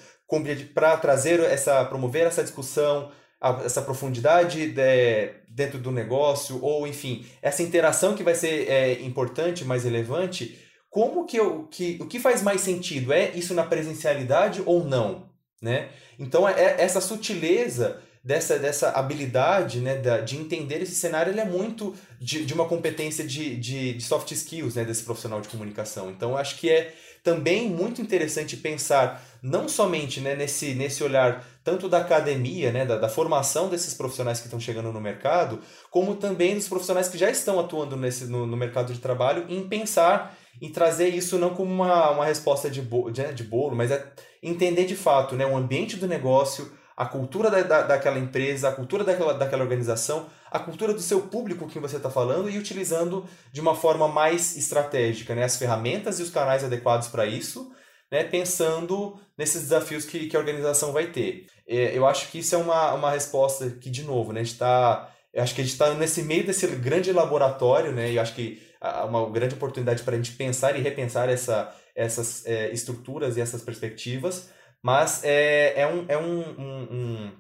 para 0.74 0.96
trazer 0.96 1.40
essa, 1.40 1.84
promover 1.84 2.26
essa 2.26 2.42
discussão, 2.42 3.12
essa 3.64 3.82
profundidade 3.82 4.72
de, 4.72 5.30
dentro 5.48 5.78
do 5.78 5.92
negócio, 5.92 6.58
ou 6.62 6.86
enfim, 6.86 7.24
essa 7.40 7.62
interação 7.62 8.14
que 8.14 8.24
vai 8.24 8.34
ser 8.34 8.68
é, 8.68 9.02
importante, 9.02 9.64
mais 9.64 9.84
relevante, 9.84 10.58
como 10.96 11.26
que 11.26 11.36
eu 11.36 11.68
que 11.70 11.98
o 12.00 12.06
que 12.06 12.18
faz 12.18 12.42
mais 12.42 12.62
sentido 12.62 13.12
é 13.12 13.30
isso 13.34 13.52
na 13.52 13.64
presencialidade 13.64 14.62
ou 14.64 14.82
não, 14.82 15.28
né? 15.60 15.90
Então 16.18 16.48
é, 16.48 16.54
é 16.58 16.76
essa 16.78 17.02
sutileza 17.02 18.00
dessa, 18.24 18.58
dessa 18.58 18.88
habilidade 18.92 19.82
né, 19.82 19.98
de 20.22 20.38
entender 20.38 20.80
esse 20.80 20.94
cenário 20.94 21.30
ele 21.30 21.40
é 21.40 21.44
muito 21.44 21.94
de, 22.18 22.46
de 22.46 22.54
uma 22.54 22.64
competência 22.64 23.26
de, 23.26 23.56
de, 23.56 23.92
de 23.92 24.02
soft 24.02 24.30
skills 24.30 24.74
né, 24.74 24.86
desse 24.86 25.02
profissional 25.02 25.42
de 25.42 25.48
comunicação. 25.50 26.10
Então 26.10 26.34
acho 26.34 26.56
que 26.56 26.70
é 26.70 26.94
também 27.22 27.68
muito 27.68 28.00
interessante 28.00 28.56
pensar 28.56 29.22
não 29.42 29.68
somente 29.68 30.18
né, 30.20 30.34
nesse, 30.34 30.74
nesse 30.74 31.04
olhar 31.04 31.44
tanto 31.62 31.90
da 31.90 31.98
academia, 31.98 32.72
né, 32.72 32.86
da, 32.86 32.96
da 32.96 33.08
formação 33.10 33.68
desses 33.68 33.92
profissionais 33.92 34.40
que 34.40 34.46
estão 34.46 34.58
chegando 34.58 34.90
no 34.90 35.00
mercado, 35.00 35.60
como 35.90 36.14
também 36.14 36.54
dos 36.54 36.68
profissionais 36.68 37.06
que 37.06 37.18
já 37.18 37.28
estão 37.28 37.60
atuando 37.60 37.98
nesse, 37.98 38.24
no, 38.24 38.46
no 38.46 38.56
mercado 38.56 38.94
de 38.94 38.98
trabalho 38.98 39.44
em 39.50 39.68
pensar 39.68 40.34
e 40.60 40.68
trazer 40.70 41.08
isso 41.08 41.38
não 41.38 41.50
como 41.54 41.72
uma, 41.72 42.10
uma 42.10 42.24
resposta 42.24 42.70
de, 42.70 42.80
bo, 42.80 43.10
de, 43.10 43.32
de 43.32 43.44
bolo, 43.44 43.74
mas 43.76 43.90
é 43.90 44.12
entender 44.42 44.84
de 44.84 44.96
fato 44.96 45.34
né, 45.34 45.46
o 45.46 45.56
ambiente 45.56 45.96
do 45.96 46.06
negócio, 46.06 46.72
a 46.96 47.04
cultura 47.04 47.50
da, 47.50 47.62
da, 47.62 47.82
daquela 47.82 48.18
empresa, 48.18 48.68
a 48.68 48.72
cultura 48.72 49.04
daquela, 49.04 49.34
daquela 49.34 49.62
organização, 49.62 50.26
a 50.50 50.58
cultura 50.58 50.94
do 50.94 51.00
seu 51.00 51.22
público 51.22 51.68
que 51.68 51.78
você 51.78 51.96
está 51.96 52.08
falando 52.08 52.48
e 52.48 52.58
utilizando 52.58 53.26
de 53.52 53.60
uma 53.60 53.74
forma 53.74 54.08
mais 54.08 54.56
estratégica 54.56 55.34
né, 55.34 55.44
as 55.44 55.56
ferramentas 55.56 56.18
e 56.18 56.22
os 56.22 56.30
canais 56.30 56.64
adequados 56.64 57.08
para 57.08 57.26
isso, 57.26 57.70
né, 58.10 58.24
pensando 58.24 59.18
nesses 59.36 59.62
desafios 59.62 60.04
que, 60.04 60.26
que 60.26 60.36
a 60.36 60.38
organização 60.38 60.92
vai 60.92 61.08
ter. 61.08 61.46
É, 61.66 61.96
eu 61.96 62.06
acho 62.06 62.30
que 62.30 62.38
isso 62.38 62.54
é 62.54 62.58
uma, 62.58 62.94
uma 62.94 63.10
resposta 63.10 63.68
que, 63.70 63.90
de 63.90 64.04
novo, 64.04 64.32
né, 64.32 64.40
a 64.40 64.44
gente 64.44 64.52
está. 64.52 65.12
Acho 65.36 65.54
que 65.54 65.60
a 65.60 65.64
gente 65.64 65.72
está 65.74 65.92
nesse 65.92 66.22
meio 66.22 66.46
desse 66.46 66.66
grande 66.66 67.12
laboratório, 67.12 67.92
né? 67.92 68.10
E 68.10 68.18
acho 68.18 68.34
que 68.34 68.62
uma 69.04 69.28
grande 69.30 69.54
oportunidade 69.54 70.02
para 70.02 70.14
a 70.14 70.16
gente 70.16 70.32
pensar 70.32 70.76
e 70.76 70.82
repensar 70.82 71.28
essa, 71.28 71.74
essas 71.94 72.44
é, 72.46 72.70
estruturas 72.72 73.36
e 73.36 73.40
essas 73.40 73.62
perspectivas, 73.62 74.50
mas 74.82 75.22
é, 75.24 75.80
é, 75.80 75.86
um, 75.86 76.04
é 76.08 76.18
um, 76.18 76.40
um, 76.40 76.82
um 76.90 77.32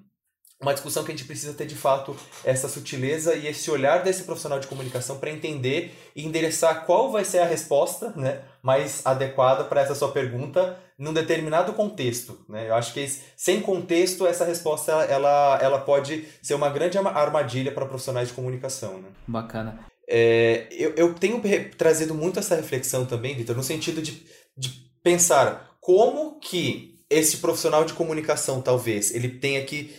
uma 0.60 0.72
discussão 0.72 1.04
que 1.04 1.12
a 1.12 1.14
gente 1.14 1.26
precisa 1.26 1.52
ter 1.52 1.66
de 1.66 1.74
fato 1.74 2.16
essa 2.42 2.68
sutileza 2.68 3.34
e 3.34 3.46
esse 3.46 3.70
olhar 3.70 4.02
desse 4.02 4.22
profissional 4.22 4.58
de 4.58 4.66
comunicação 4.66 5.18
para 5.18 5.30
entender 5.30 5.94
e 6.14 6.24
endereçar 6.24 6.86
qual 6.86 7.12
vai 7.12 7.24
ser 7.24 7.40
a 7.40 7.46
resposta 7.46 8.12
né, 8.16 8.40
mais 8.62 9.04
adequada 9.04 9.64
para 9.64 9.82
essa 9.82 9.94
sua 9.94 10.10
pergunta 10.12 10.78
num 10.98 11.12
determinado 11.12 11.74
contexto. 11.74 12.44
Né? 12.48 12.70
Eu 12.70 12.74
acho 12.74 12.94
que 12.94 13.06
sem 13.36 13.60
contexto 13.60 14.26
essa 14.26 14.46
resposta 14.46 14.92
ela, 14.92 15.58
ela 15.60 15.78
pode 15.78 16.26
ser 16.42 16.54
uma 16.54 16.70
grande 16.70 16.96
armadilha 16.96 17.70
para 17.70 17.84
profissionais 17.84 18.28
de 18.28 18.34
comunicação. 18.34 18.98
Né? 18.98 19.08
Bacana. 19.26 19.78
É, 20.08 20.68
eu, 20.70 20.94
eu 20.96 21.14
tenho 21.14 21.40
trazido 21.76 22.14
muito 22.14 22.38
essa 22.38 22.54
reflexão 22.54 23.04
também, 23.04 23.34
Vitor, 23.34 23.56
no 23.56 23.62
sentido 23.62 24.00
de, 24.00 24.24
de 24.56 24.68
pensar 25.02 25.76
como 25.80 26.38
que 26.38 27.04
esse 27.08 27.38
profissional 27.38 27.84
de 27.84 27.92
comunicação 27.92 28.60
talvez 28.60 29.14
ele 29.14 29.28
tenha 29.28 29.64
que 29.64 29.94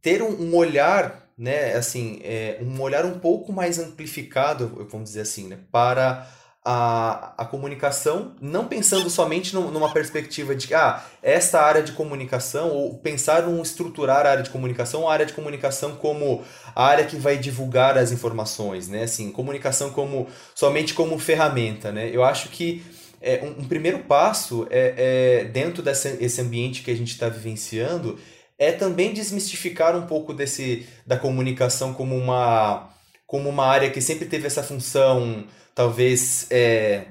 ter 0.00 0.22
um, 0.22 0.30
um 0.30 0.56
olhar, 0.56 1.28
né, 1.36 1.74
assim, 1.74 2.20
é, 2.22 2.58
um 2.62 2.80
olhar 2.80 3.04
um 3.04 3.18
pouco 3.18 3.52
mais 3.52 3.78
amplificado, 3.78 4.86
vamos 4.90 5.10
dizer 5.10 5.22
assim, 5.22 5.48
né, 5.48 5.58
para 5.70 6.30
a, 6.64 7.34
a 7.38 7.44
comunicação, 7.44 8.32
não 8.40 8.66
pensando 8.66 9.08
somente 9.08 9.54
no, 9.54 9.70
numa 9.70 9.92
perspectiva 9.92 10.54
de 10.54 10.74
ah, 10.74 11.02
esta 11.22 11.60
área 11.60 11.82
de 11.82 11.92
comunicação, 11.92 12.70
ou 12.70 12.98
pensar 12.98 13.48
em 13.48 13.62
estruturar 13.62 14.26
a 14.26 14.30
área 14.30 14.42
de 14.42 14.50
comunicação, 14.50 15.08
a 15.08 15.12
área 15.12 15.26
de 15.26 15.32
comunicação 15.32 15.96
como 15.96 16.44
a 16.74 16.84
área 16.84 17.04
que 17.04 17.16
vai 17.16 17.38
divulgar 17.38 17.96
as 17.96 18.12
informações, 18.12 18.88
né? 18.88 19.04
Assim, 19.04 19.30
comunicação 19.30 19.90
como 19.90 20.26
somente 20.54 20.94
como 20.94 21.18
ferramenta, 21.18 21.90
né? 21.90 22.10
Eu 22.12 22.22
acho 22.22 22.48
que 22.50 22.84
é, 23.20 23.40
um, 23.42 23.62
um 23.62 23.64
primeiro 23.64 24.00
passo 24.00 24.66
é, 24.70 25.40
é 25.42 25.44
dentro 25.44 25.82
desse 25.82 26.40
ambiente 26.40 26.82
que 26.82 26.90
a 26.90 26.96
gente 26.96 27.12
está 27.12 27.28
vivenciando 27.28 28.18
é 28.58 28.72
também 28.72 29.12
desmistificar 29.12 29.96
um 29.96 30.06
pouco 30.06 30.34
desse 30.34 30.86
da 31.06 31.16
comunicação 31.16 31.94
como 31.94 32.16
uma 32.16 32.90
como 33.26 33.48
uma 33.48 33.66
área 33.66 33.90
que 33.90 34.00
sempre 34.00 34.26
teve 34.26 34.46
essa 34.46 34.62
função 34.62 35.44
talvez 35.78 36.48
é, 36.50 37.04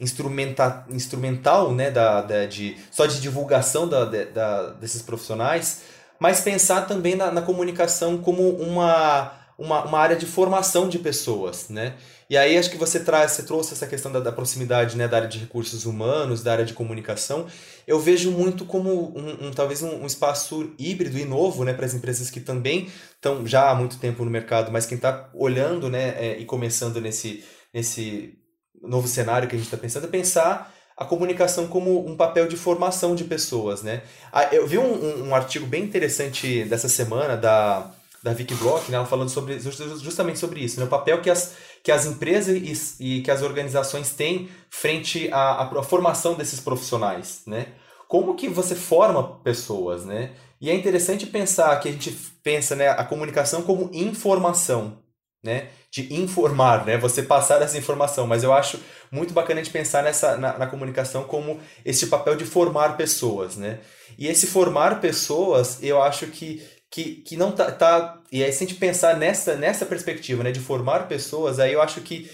instrumenta, 0.00 0.86
instrumental 0.88 1.74
né 1.74 1.90
da, 1.90 2.22
da, 2.22 2.46
de 2.46 2.74
só 2.90 3.04
de 3.04 3.20
divulgação 3.20 3.86
da, 3.86 4.06
da, 4.06 4.70
desses 4.80 5.02
profissionais 5.02 5.82
mas 6.18 6.40
pensar 6.40 6.86
também 6.86 7.16
na, 7.16 7.30
na 7.30 7.42
comunicação 7.42 8.16
como 8.16 8.48
uma, 8.48 9.30
uma, 9.58 9.84
uma 9.84 9.98
área 9.98 10.16
de 10.16 10.24
formação 10.24 10.88
de 10.88 10.98
pessoas 10.98 11.68
né 11.68 11.96
e 12.30 12.38
aí 12.38 12.56
acho 12.56 12.70
que 12.70 12.78
você 12.78 13.00
traz, 13.00 13.32
você 13.32 13.42
trouxe 13.42 13.74
essa 13.74 13.86
questão 13.86 14.10
da, 14.10 14.18
da 14.18 14.32
proximidade, 14.32 14.96
né, 14.96 15.06
da 15.06 15.18
área 15.18 15.28
de 15.28 15.38
recursos 15.38 15.84
humanos, 15.84 16.42
da 16.42 16.52
área 16.52 16.64
de 16.64 16.72
comunicação. 16.72 17.46
Eu 17.86 18.00
vejo 18.00 18.30
muito 18.30 18.64
como 18.64 19.12
um, 19.14 19.48
um 19.48 19.50
talvez 19.50 19.82
um, 19.82 20.02
um, 20.02 20.06
espaço 20.06 20.72
híbrido 20.78 21.18
e 21.18 21.24
novo, 21.26 21.64
né, 21.64 21.74
para 21.74 21.84
as 21.84 21.92
empresas 21.92 22.30
que 22.30 22.40
também 22.40 22.88
estão 23.14 23.46
já 23.46 23.70
há 23.70 23.74
muito 23.74 23.98
tempo 23.98 24.24
no 24.24 24.30
mercado, 24.30 24.72
mas 24.72 24.86
quem 24.86 24.96
está 24.96 25.28
olhando, 25.34 25.90
né, 25.90 26.14
é, 26.16 26.38
e 26.38 26.46
começando 26.46 26.98
nesse 26.98 27.44
nesse 27.74 28.38
novo 28.80 29.08
cenário 29.08 29.48
que 29.48 29.56
a 29.56 29.58
gente 29.58 29.66
está 29.66 29.76
pensando, 29.76 30.06
é 30.06 30.08
pensar 30.08 30.72
a 30.96 31.04
comunicação 31.04 31.66
como 31.66 32.06
um 32.06 32.16
papel 32.16 32.46
de 32.46 32.56
formação 32.56 33.16
de 33.16 33.24
pessoas, 33.24 33.82
né? 33.82 34.02
Ah, 34.32 34.44
eu 34.54 34.66
vi 34.66 34.78
um, 34.78 35.28
um 35.28 35.34
artigo 35.34 35.66
bem 35.66 35.82
interessante 35.82 36.64
dessa 36.64 36.88
semana 36.88 37.36
da 37.36 37.92
da 38.24 38.32
Vicky 38.32 38.54
Block, 38.54 38.90
né, 38.90 38.96
ela 38.96 39.04
falando 39.04 39.28
sobre, 39.28 39.60
justamente 39.60 40.38
sobre 40.38 40.60
isso, 40.60 40.80
né, 40.80 40.86
o 40.86 40.88
papel 40.88 41.20
que 41.20 41.28
as, 41.28 41.54
que 41.82 41.92
as 41.92 42.06
empresas 42.06 42.56
e, 42.98 43.18
e 43.18 43.20
que 43.20 43.30
as 43.30 43.42
organizações 43.42 44.14
têm 44.14 44.48
frente 44.70 45.28
à, 45.30 45.64
à, 45.64 45.82
formação 45.82 46.32
desses 46.32 46.58
profissionais, 46.58 47.42
né? 47.46 47.66
Como 48.08 48.34
que 48.34 48.48
você 48.48 48.74
forma 48.74 49.40
pessoas, 49.40 50.06
né? 50.06 50.32
E 50.58 50.70
é 50.70 50.74
interessante 50.74 51.26
pensar 51.26 51.78
que 51.80 51.88
a 51.90 51.92
gente 51.92 52.10
pensa 52.42 52.74
né, 52.74 52.88
a 52.88 53.04
comunicação 53.04 53.60
como 53.60 53.90
informação, 53.92 54.98
né? 55.42 55.68
De 55.94 56.12
informar, 56.12 56.84
né? 56.84 56.98
Você 56.98 57.22
passar 57.22 57.62
essa 57.62 57.78
informação. 57.78 58.26
Mas 58.26 58.42
eu 58.42 58.52
acho 58.52 58.80
muito 59.12 59.32
bacana 59.32 59.62
de 59.62 59.70
pensar 59.70 60.02
nessa, 60.02 60.36
na, 60.36 60.58
na 60.58 60.66
comunicação 60.66 61.22
como 61.22 61.60
esse 61.84 62.08
papel 62.08 62.34
de 62.34 62.44
formar 62.44 62.96
pessoas, 62.96 63.56
né? 63.56 63.78
E 64.18 64.26
esse 64.26 64.48
formar 64.48 65.00
pessoas, 65.00 65.78
eu 65.80 66.02
acho 66.02 66.26
que 66.26 66.60
que, 66.94 67.16
que 67.16 67.36
não 67.36 67.50
tá, 67.50 67.72
tá. 67.72 68.22
E 68.30 68.44
aí, 68.44 68.52
se 68.52 68.62
a 68.62 68.66
gente 68.68 68.78
pensar 68.78 69.16
nessa, 69.16 69.56
nessa 69.56 69.84
perspectiva, 69.84 70.44
né, 70.44 70.52
de 70.52 70.60
formar 70.60 71.08
pessoas, 71.08 71.58
aí 71.58 71.72
eu 71.72 71.82
acho 71.82 72.00
que 72.02 72.30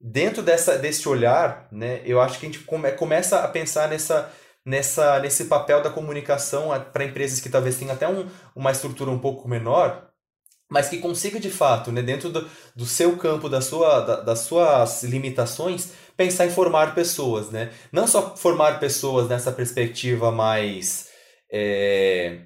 dentro 0.00 0.42
dessa, 0.42 0.76
desse 0.76 1.08
olhar, 1.08 1.68
né, 1.70 2.02
eu 2.04 2.20
acho 2.20 2.40
que 2.40 2.46
a 2.46 2.48
gente 2.48 2.64
come, 2.64 2.90
começa 2.92 3.38
a 3.38 3.46
pensar 3.46 3.88
nessa, 3.88 4.28
nessa, 4.66 5.20
nesse 5.20 5.44
papel 5.44 5.80
da 5.80 5.90
comunicação 5.90 6.70
para 6.92 7.04
empresas 7.04 7.40
que 7.40 7.48
talvez 7.48 7.76
tenham 7.76 7.94
até 7.94 8.08
um, 8.08 8.28
uma 8.56 8.72
estrutura 8.72 9.12
um 9.12 9.18
pouco 9.18 9.48
menor, 9.48 10.09
mas 10.70 10.88
que 10.88 10.98
consiga 10.98 11.40
de 11.40 11.50
fato, 11.50 11.90
né, 11.90 12.00
dentro 12.00 12.30
do, 12.30 12.48
do 12.76 12.86
seu 12.86 13.16
campo, 13.16 13.48
da 13.48 13.60
sua, 13.60 14.00
da, 14.00 14.20
das 14.20 14.38
suas 14.40 15.02
limitações, 15.02 15.90
pensar 16.16 16.46
em 16.46 16.50
formar 16.50 16.94
pessoas. 16.94 17.50
Né? 17.50 17.70
Não 17.90 18.06
só 18.06 18.36
formar 18.36 18.78
pessoas 18.78 19.28
nessa 19.28 19.50
perspectiva 19.50 20.30
mais. 20.30 21.08
É, 21.52 22.42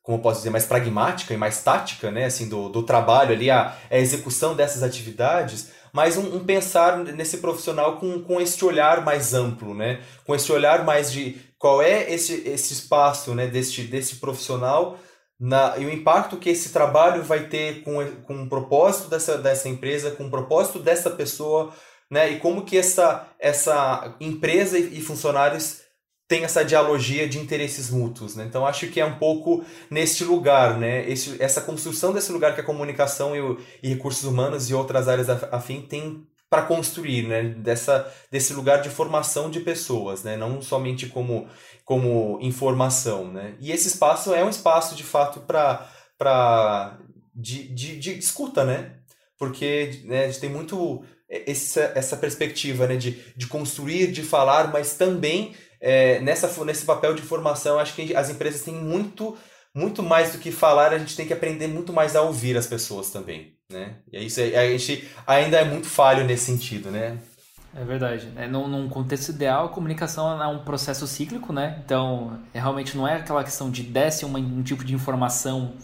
como 0.00 0.18
eu 0.18 0.22
posso 0.22 0.38
dizer, 0.38 0.50
mais 0.50 0.64
pragmática 0.64 1.34
e 1.34 1.36
mais 1.36 1.64
tática, 1.64 2.12
né, 2.12 2.26
assim, 2.26 2.48
do, 2.48 2.68
do 2.68 2.84
trabalho 2.84 3.32
ali, 3.32 3.50
a, 3.50 3.76
a 3.90 3.98
execução 3.98 4.54
dessas 4.54 4.84
atividades, 4.84 5.72
mas 5.92 6.16
um, 6.16 6.36
um, 6.36 6.44
pensar 6.44 6.98
nesse 6.98 7.38
profissional 7.38 7.96
com, 7.96 8.22
com 8.22 8.40
este 8.40 8.64
olhar 8.64 9.04
mais 9.04 9.34
amplo, 9.34 9.74
né, 9.74 10.00
com 10.24 10.32
esse 10.32 10.52
olhar 10.52 10.84
mais 10.84 11.10
de 11.10 11.36
qual 11.58 11.82
é 11.82 12.08
esse, 12.12 12.48
esse 12.48 12.72
espaço, 12.72 13.34
né, 13.34 13.48
deste, 13.48 13.82
desse 13.82 14.16
profissional 14.16 14.96
na, 15.38 15.76
e 15.78 15.84
o 15.84 15.92
impacto 15.92 16.36
que 16.36 16.50
esse 16.50 16.70
trabalho 16.70 17.22
vai 17.22 17.48
ter 17.48 17.82
com, 17.82 18.04
com 18.22 18.42
o 18.42 18.48
propósito 18.48 19.08
dessa, 19.08 19.36
dessa 19.36 19.68
empresa, 19.68 20.10
com 20.10 20.26
o 20.26 20.30
propósito 20.30 20.78
dessa 20.78 21.10
pessoa, 21.10 21.72
né, 22.10 22.30
e 22.30 22.38
como 22.38 22.64
que 22.64 22.76
essa, 22.78 23.28
essa 23.38 24.16
empresa 24.20 24.78
e 24.78 25.00
funcionários 25.00 25.82
tem 26.28 26.44
essa 26.44 26.64
dialogia 26.64 27.28
de 27.28 27.38
interesses 27.38 27.88
mútuos, 27.88 28.34
né? 28.34 28.44
Então 28.44 28.66
acho 28.66 28.88
que 28.88 29.00
é 29.00 29.04
um 29.04 29.16
pouco 29.16 29.64
neste 29.88 30.24
lugar, 30.24 30.76
né? 30.76 31.08
Esse, 31.08 31.40
essa 31.40 31.60
construção 31.60 32.12
desse 32.12 32.32
lugar 32.32 32.52
que 32.52 32.60
a 32.60 32.64
comunicação 32.64 33.36
e, 33.36 33.40
o, 33.40 33.60
e 33.80 33.90
recursos 33.90 34.24
humanos 34.24 34.68
e 34.68 34.74
outras 34.74 35.06
áreas 35.06 35.28
afim 35.30 35.82
tem 35.82 36.26
para 36.48 36.62
construir, 36.62 37.26
né? 37.26 37.42
Dessa, 37.42 38.12
desse 38.30 38.52
lugar 38.52 38.80
de 38.80 38.88
formação 38.88 39.50
de 39.50 39.60
pessoas, 39.60 40.22
né? 40.22 40.36
Não 40.36 40.62
somente 40.62 41.06
como, 41.06 41.48
como 41.84 42.38
informação, 42.40 43.30
né? 43.30 43.56
E 43.60 43.72
esse 43.72 43.88
espaço 43.88 44.34
é 44.34 44.44
um 44.44 44.50
espaço 44.50 44.94
de 44.94 45.02
fato 45.02 45.40
para 45.40 46.98
de, 47.34 47.68
de, 47.74 47.98
de 47.98 48.18
escuta, 48.18 48.64
né? 48.64 48.92
Porque 49.38 50.00
né, 50.04 50.24
a 50.24 50.26
gente 50.26 50.40
tem 50.40 50.50
muito 50.50 51.04
essa, 51.28 51.92
essa 51.94 52.16
perspectiva 52.16 52.86
né, 52.86 52.96
de, 52.96 53.20
de 53.36 53.46
construir, 53.46 54.12
de 54.12 54.22
falar, 54.22 54.72
mas 54.72 54.94
também 54.94 55.54
é, 55.80 56.20
nessa, 56.20 56.64
nesse 56.64 56.84
papel 56.84 57.14
de 57.14 57.22
formação, 57.22 57.78
acho 57.78 57.94
que 57.94 58.14
as 58.14 58.30
empresas 58.30 58.62
têm 58.62 58.74
muito, 58.74 59.36
muito 59.76 60.02
mais 60.02 60.32
do 60.32 60.38
que 60.38 60.50
falar, 60.50 60.92
a 60.94 60.98
gente 60.98 61.14
tem 61.14 61.26
que 61.26 61.34
aprender 61.34 61.66
muito 61.66 61.92
mais 61.92 62.16
a 62.16 62.22
ouvir 62.22 62.56
as 62.56 62.66
pessoas 62.66 63.10
também, 63.10 63.52
né? 63.70 63.96
E 64.10 64.16
é 64.16 64.22
isso, 64.22 64.40
a 64.40 64.66
gente 64.66 65.06
ainda 65.26 65.58
é 65.58 65.64
muito 65.64 65.86
falho 65.86 66.24
nesse 66.24 66.46
sentido, 66.46 66.90
né? 66.90 67.18
É 67.74 67.84
verdade. 67.84 68.32
É, 68.36 68.46
num, 68.46 68.66
num, 68.66 68.88
contexto 68.88 69.28
ideal, 69.28 69.66
a 69.66 69.68
comunicação 69.68 70.42
é 70.42 70.46
um 70.46 70.60
processo 70.60 71.06
cíclico, 71.06 71.52
né? 71.52 71.78
Então, 71.84 72.40
é, 72.54 72.58
realmente 72.58 72.96
não 72.96 73.06
é 73.06 73.16
aquela 73.16 73.44
questão 73.44 73.70
de 73.70 73.82
desce 73.82 74.24
uma, 74.24 74.38
um 74.38 74.62
tipo 74.62 74.82
de 74.82 74.94
informação 74.94 75.74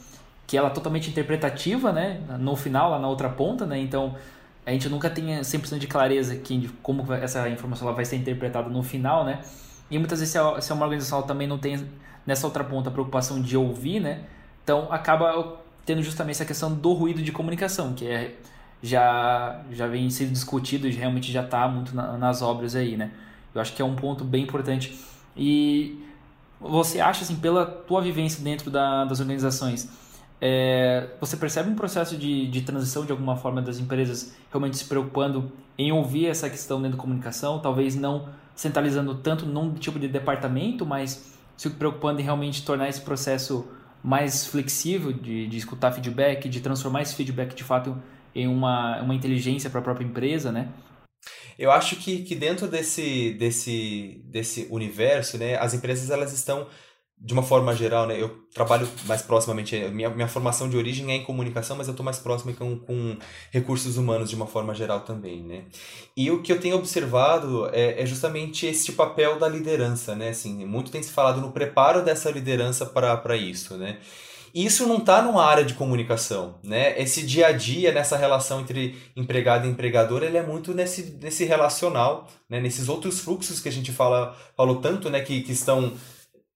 que 0.46 0.57
ela 0.57 0.68
é 0.68 0.70
totalmente 0.70 1.11
interpretativa, 1.11 1.92
né? 1.92 2.22
No 2.38 2.57
final, 2.57 2.92
lá 2.92 2.98
na 2.98 3.09
outra 3.09 3.28
ponta, 3.28 3.66
né? 3.66 3.78
Então, 3.78 4.16
a 4.64 4.70
gente 4.70 4.88
nunca 4.88 5.11
tem 5.11 5.38
100% 5.40 5.78
de 5.78 5.87
clareza 5.87 6.35
que, 6.37 6.57
de 6.57 6.68
como 6.83 7.12
essa 7.12 7.46
informação 7.50 7.87
ela 7.87 7.94
vai 7.94 8.07
ser 8.07 8.16
interpretada 8.16 8.70
no 8.70 8.83
final, 8.83 9.22
né? 9.22 9.42
E 9.90 9.98
muitas 9.98 10.20
vezes, 10.20 10.35
se 10.61 10.72
uma 10.72 10.87
organização 10.87 11.20
também 11.20 11.46
não 11.46 11.59
tem 11.59 11.87
nessa 12.26 12.46
outra 12.46 12.64
ponta 12.64 12.88
a 12.88 12.92
preocupação 12.92 13.40
de 13.40 13.56
ouvir, 13.56 14.00
né? 14.00 14.24
Então 14.62 14.88
acaba 14.90 15.61
tendo 15.85 16.02
justamente 16.02 16.37
essa 16.37 16.44
questão 16.44 16.72
do 16.72 16.92
ruído 16.92 17.22
de 17.22 17.32
comunicação, 17.32 17.92
que 17.92 18.06
é, 18.06 18.37
já, 18.82 19.61
já 19.70 19.87
vem 19.87 20.08
sendo 20.11 20.32
discutido 20.32 20.87
e 20.87 20.90
realmente 20.90 21.32
já 21.32 21.42
está 21.42 21.66
muito 21.68 21.94
na, 21.94 22.16
nas 22.16 22.42
obras 22.42 22.74
aí, 22.74 22.96
né? 22.96 23.11
Eu 23.54 23.61
acho 23.61 23.72
que 23.74 23.82
é 23.82 23.85
um 23.85 23.94
ponto 23.94 24.24
bem 24.24 24.44
importante. 24.44 24.98
E 25.37 25.98
você 26.61 27.00
acha, 27.00 27.22
assim, 27.22 27.37
pela 27.37 27.66
tua 27.66 28.00
vivência 28.00 28.42
dentro 28.42 28.70
da, 28.70 29.04
das 29.04 29.20
organizações, 29.20 29.88
é, 30.40 31.08
você 31.20 31.37
percebe 31.37 31.70
um 31.70 31.74
processo 31.74 32.16
de, 32.16 32.48
de 32.48 32.62
transição 32.62 33.04
de 33.04 33.12
alguma 33.12 33.37
forma 33.37 33.62
das 33.62 33.78
empresas 33.78 34.35
realmente 34.50 34.76
se 34.76 34.85
preocupando 34.85 35.52
em 35.78 35.92
ouvir 35.92 36.26
essa 36.26 36.50
questão 36.50 36.80
dentro 36.80 36.96
da 36.96 37.02
comunicação, 37.02 37.61
talvez 37.61 37.94
não 37.94 38.28
centralizando 38.54 39.14
tanto 39.14 39.46
num 39.46 39.72
tipo 39.74 39.98
de 39.98 40.08
departamento, 40.08 40.85
mas 40.85 41.32
se 41.62 41.70
preocupando 41.70 42.20
em 42.20 42.25
realmente 42.25 42.64
tornar 42.64 42.88
esse 42.88 43.01
processo 43.01 43.68
mais 44.03 44.44
flexível 44.46 45.12
de, 45.12 45.46
de 45.46 45.57
escutar 45.57 45.92
feedback, 45.92 46.48
de 46.48 46.61
transformar 46.61 47.03
esse 47.03 47.14
feedback 47.14 47.55
de 47.55 47.62
fato 47.62 47.96
em 48.35 48.48
uma, 48.48 49.01
uma 49.01 49.14
inteligência 49.14 49.70
para 49.70 49.79
a 49.79 49.83
própria 49.83 50.05
empresa, 50.05 50.51
né? 50.51 50.68
Eu 51.57 51.70
acho 51.70 51.96
que, 51.96 52.25
que 52.25 52.35
dentro 52.35 52.66
desse, 52.66 53.35
desse, 53.35 54.20
desse 54.25 54.66
universo, 54.70 55.38
né, 55.38 55.57
as 55.57 55.72
empresas 55.72 56.11
elas 56.11 56.33
estão 56.33 56.66
de 57.18 57.33
uma 57.33 57.42
forma 57.42 57.75
geral, 57.75 58.07
né, 58.07 58.20
eu 58.20 58.29
trabalho 58.53 58.88
mais 59.07 59.22
proximamente, 59.22 59.77
minha, 59.90 60.11
minha 60.11 60.27
formação 60.27 60.68
de 60.68 60.77
origem 60.77 61.12
é 61.12 61.14
em 61.14 61.22
comunicação, 61.22 61.77
mas 61.77 61.87
eu 61.87 61.92
estou 61.92 62.05
mais 62.05 62.18
próximo 62.18 62.53
com, 62.55 62.77
com 62.81 63.16
recursos 63.53 63.96
humanos 63.96 64.29
de 64.29 64.35
uma 64.35 64.46
forma 64.46 64.75
geral 64.75 65.01
também, 65.01 65.40
né. 65.42 65.64
E 66.16 66.31
o 66.31 66.42
que 66.42 66.53
eu 66.53 66.61
tenho 66.61 66.77
observado 66.77 67.68
é, 67.72 68.03
é 68.03 68.07
justamente 68.07 68.66
este 68.66 68.92
papel 68.92 69.38
da 69.38 69.48
liderança, 69.48 70.16
né, 70.16 70.31
assim, 70.31 70.66
muito 70.66 70.90
tem 70.90 71.03
se 71.03 71.12
falado 71.12 71.40
no 71.40 71.53
preparo 71.53 72.05
dessa 72.05 72.31
liderança 72.31 72.85
para 72.85 73.37
isso, 73.37 73.77
né. 73.77 73.98
E 74.55 74.66
isso 74.66 74.87
não 74.87 74.98
está 74.98 75.22
numa 75.22 75.44
área 75.44 75.64
de 75.64 75.72
comunicação, 75.72 76.59
né? 76.62 77.01
Esse 77.01 77.22
dia 77.22 77.46
a 77.46 77.53
dia, 77.53 77.90
nessa 77.90 78.18
relação 78.18 78.61
entre 78.61 78.98
empregado 79.16 79.66
e 79.66 79.70
empregador, 79.70 80.22
ele 80.22 80.37
é 80.37 80.42
muito 80.42 80.75
nesse, 80.75 81.18
nesse 81.22 81.44
relacional, 81.44 82.29
né? 82.51 82.61
Nesses 82.61 82.87
outros 82.88 83.20
fluxos 83.20 83.61
que 83.61 83.68
a 83.70 83.72
gente 83.72 83.90
fala, 83.92 84.37
falou 84.55 84.77
tanto, 84.77 85.09
né? 85.09 85.22
Que, 85.22 85.40
que 85.40 85.53
estão 85.53 85.94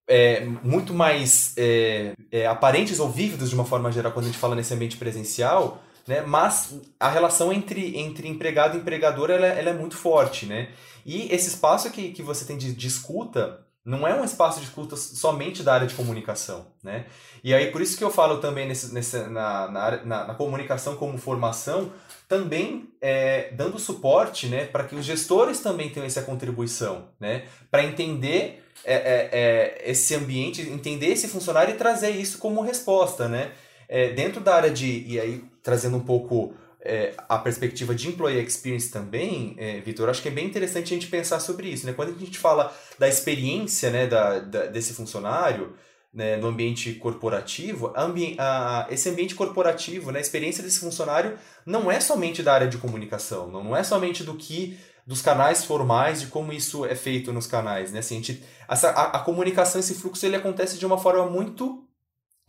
é, 0.07 0.45
muito 0.63 0.93
mais 0.93 1.53
é, 1.57 2.13
é, 2.31 2.47
aparentes 2.47 2.99
ou 2.99 3.09
vívidos 3.09 3.49
de 3.49 3.55
uma 3.55 3.65
forma 3.65 3.91
geral 3.91 4.11
quando 4.13 4.25
a 4.25 4.29
gente 4.29 4.39
fala 4.39 4.55
nesse 4.55 4.73
ambiente 4.73 4.97
presencial, 4.97 5.83
né? 6.07 6.21
mas 6.21 6.79
a 6.99 7.09
relação 7.09 7.51
entre, 7.51 7.97
entre 7.97 8.27
empregado 8.27 8.77
e 8.77 8.79
empregador 8.79 9.29
ela, 9.29 9.45
ela 9.45 9.69
é 9.69 9.73
muito 9.73 9.97
forte. 9.97 10.45
Né? 10.45 10.69
E 11.05 11.33
esse 11.33 11.49
espaço 11.49 11.91
que, 11.91 12.11
que 12.11 12.23
você 12.23 12.45
tem 12.45 12.57
de, 12.57 12.73
de 12.73 12.87
escuta 12.87 13.65
não 13.83 14.05
é 14.07 14.13
um 14.13 14.23
espaço 14.23 14.59
de 14.59 14.65
escuta 14.65 14.97
somente 14.97 15.63
da 15.63 15.73
área 15.73 15.87
de 15.87 15.95
comunicação. 15.95 16.67
Né? 16.81 17.05
E 17.43 17.53
aí 17.53 17.71
por 17.71 17.81
isso 17.81 17.97
que 17.97 18.03
eu 18.03 18.11
falo 18.11 18.37
também 18.37 18.67
nesse, 18.67 18.93
nesse, 18.93 19.17
na, 19.27 19.69
na, 19.69 20.05
na, 20.05 20.27
na 20.27 20.33
comunicação 20.35 20.95
como 20.95 21.17
formação, 21.17 21.91
também 22.27 22.89
é, 23.01 23.51
dando 23.53 23.79
suporte 23.79 24.47
né, 24.47 24.65
para 24.65 24.83
que 24.83 24.95
os 24.95 25.05
gestores 25.05 25.61
também 25.61 25.89
tenham 25.89 26.05
essa 26.05 26.21
contribuição, 26.21 27.09
né, 27.19 27.45
para 27.71 27.85
entender 27.85 28.66
é, 28.83 28.93
é, 28.93 29.29
é, 29.31 29.91
esse 29.91 30.15
ambiente, 30.15 30.61
entender 30.61 31.07
esse 31.07 31.27
funcionário 31.27 31.73
e 31.73 31.77
trazer 31.77 32.11
isso 32.11 32.37
como 32.37 32.61
resposta, 32.61 33.27
né? 33.27 33.51
É, 33.89 34.11
dentro 34.13 34.41
da 34.41 34.55
área 34.55 34.69
de, 34.69 35.03
e 35.07 35.19
aí 35.19 35.43
trazendo 35.63 35.97
um 35.97 36.01
pouco 36.01 36.53
é, 36.81 37.13
a 37.27 37.37
perspectiva 37.37 37.93
de 37.93 38.07
employee 38.07 38.43
experience 38.43 38.89
também, 38.91 39.55
é, 39.57 39.79
Vitor, 39.81 40.09
acho 40.09 40.21
que 40.21 40.27
é 40.27 40.31
bem 40.31 40.45
interessante 40.45 40.93
a 40.93 40.97
gente 40.97 41.07
pensar 41.07 41.39
sobre 41.39 41.67
isso, 41.67 41.85
né? 41.85 41.93
Quando 41.93 42.15
a 42.15 42.19
gente 42.19 42.37
fala 42.37 42.73
da 42.97 43.07
experiência, 43.07 43.89
né, 43.89 44.07
da, 44.07 44.39
da 44.39 44.65
desse 44.67 44.93
funcionário, 44.93 45.75
né, 46.13 46.37
no 46.37 46.47
ambiente 46.47 46.93
corporativo, 46.93 47.93
ambi 47.95 48.35
a, 48.39 48.87
esse 48.89 49.09
ambiente 49.09 49.35
corporativo, 49.35 50.11
né, 50.11 50.19
a 50.19 50.21
experiência 50.21 50.63
desse 50.63 50.79
funcionário 50.79 51.37
não 51.65 51.91
é 51.91 51.99
somente 51.99 52.41
da 52.41 52.53
área 52.53 52.67
de 52.67 52.77
comunicação, 52.77 53.51
não, 53.51 53.63
não 53.63 53.75
é 53.75 53.83
somente 53.83 54.23
do 54.23 54.35
que 54.35 54.79
dos 55.07 55.21
canais 55.21 55.63
formais, 55.63 56.19
de 56.19 56.27
como 56.27 56.51
isso 56.51 56.85
é 56.85 56.93
feito 56.93 57.31
nos 57.31 57.47
canais, 57.47 57.93
né? 57.93 57.99
Assim, 57.99 58.15
a, 58.15 58.17
gente, 58.17 58.43
essa, 58.67 58.89
a, 58.89 59.17
a 59.17 59.19
comunicação, 59.19 59.79
esse 59.79 59.95
fluxo, 59.95 60.25
ele 60.25 60.35
acontece 60.35 60.77
de 60.77 60.85
uma 60.85 60.97
forma 60.97 61.25
muito 61.25 61.87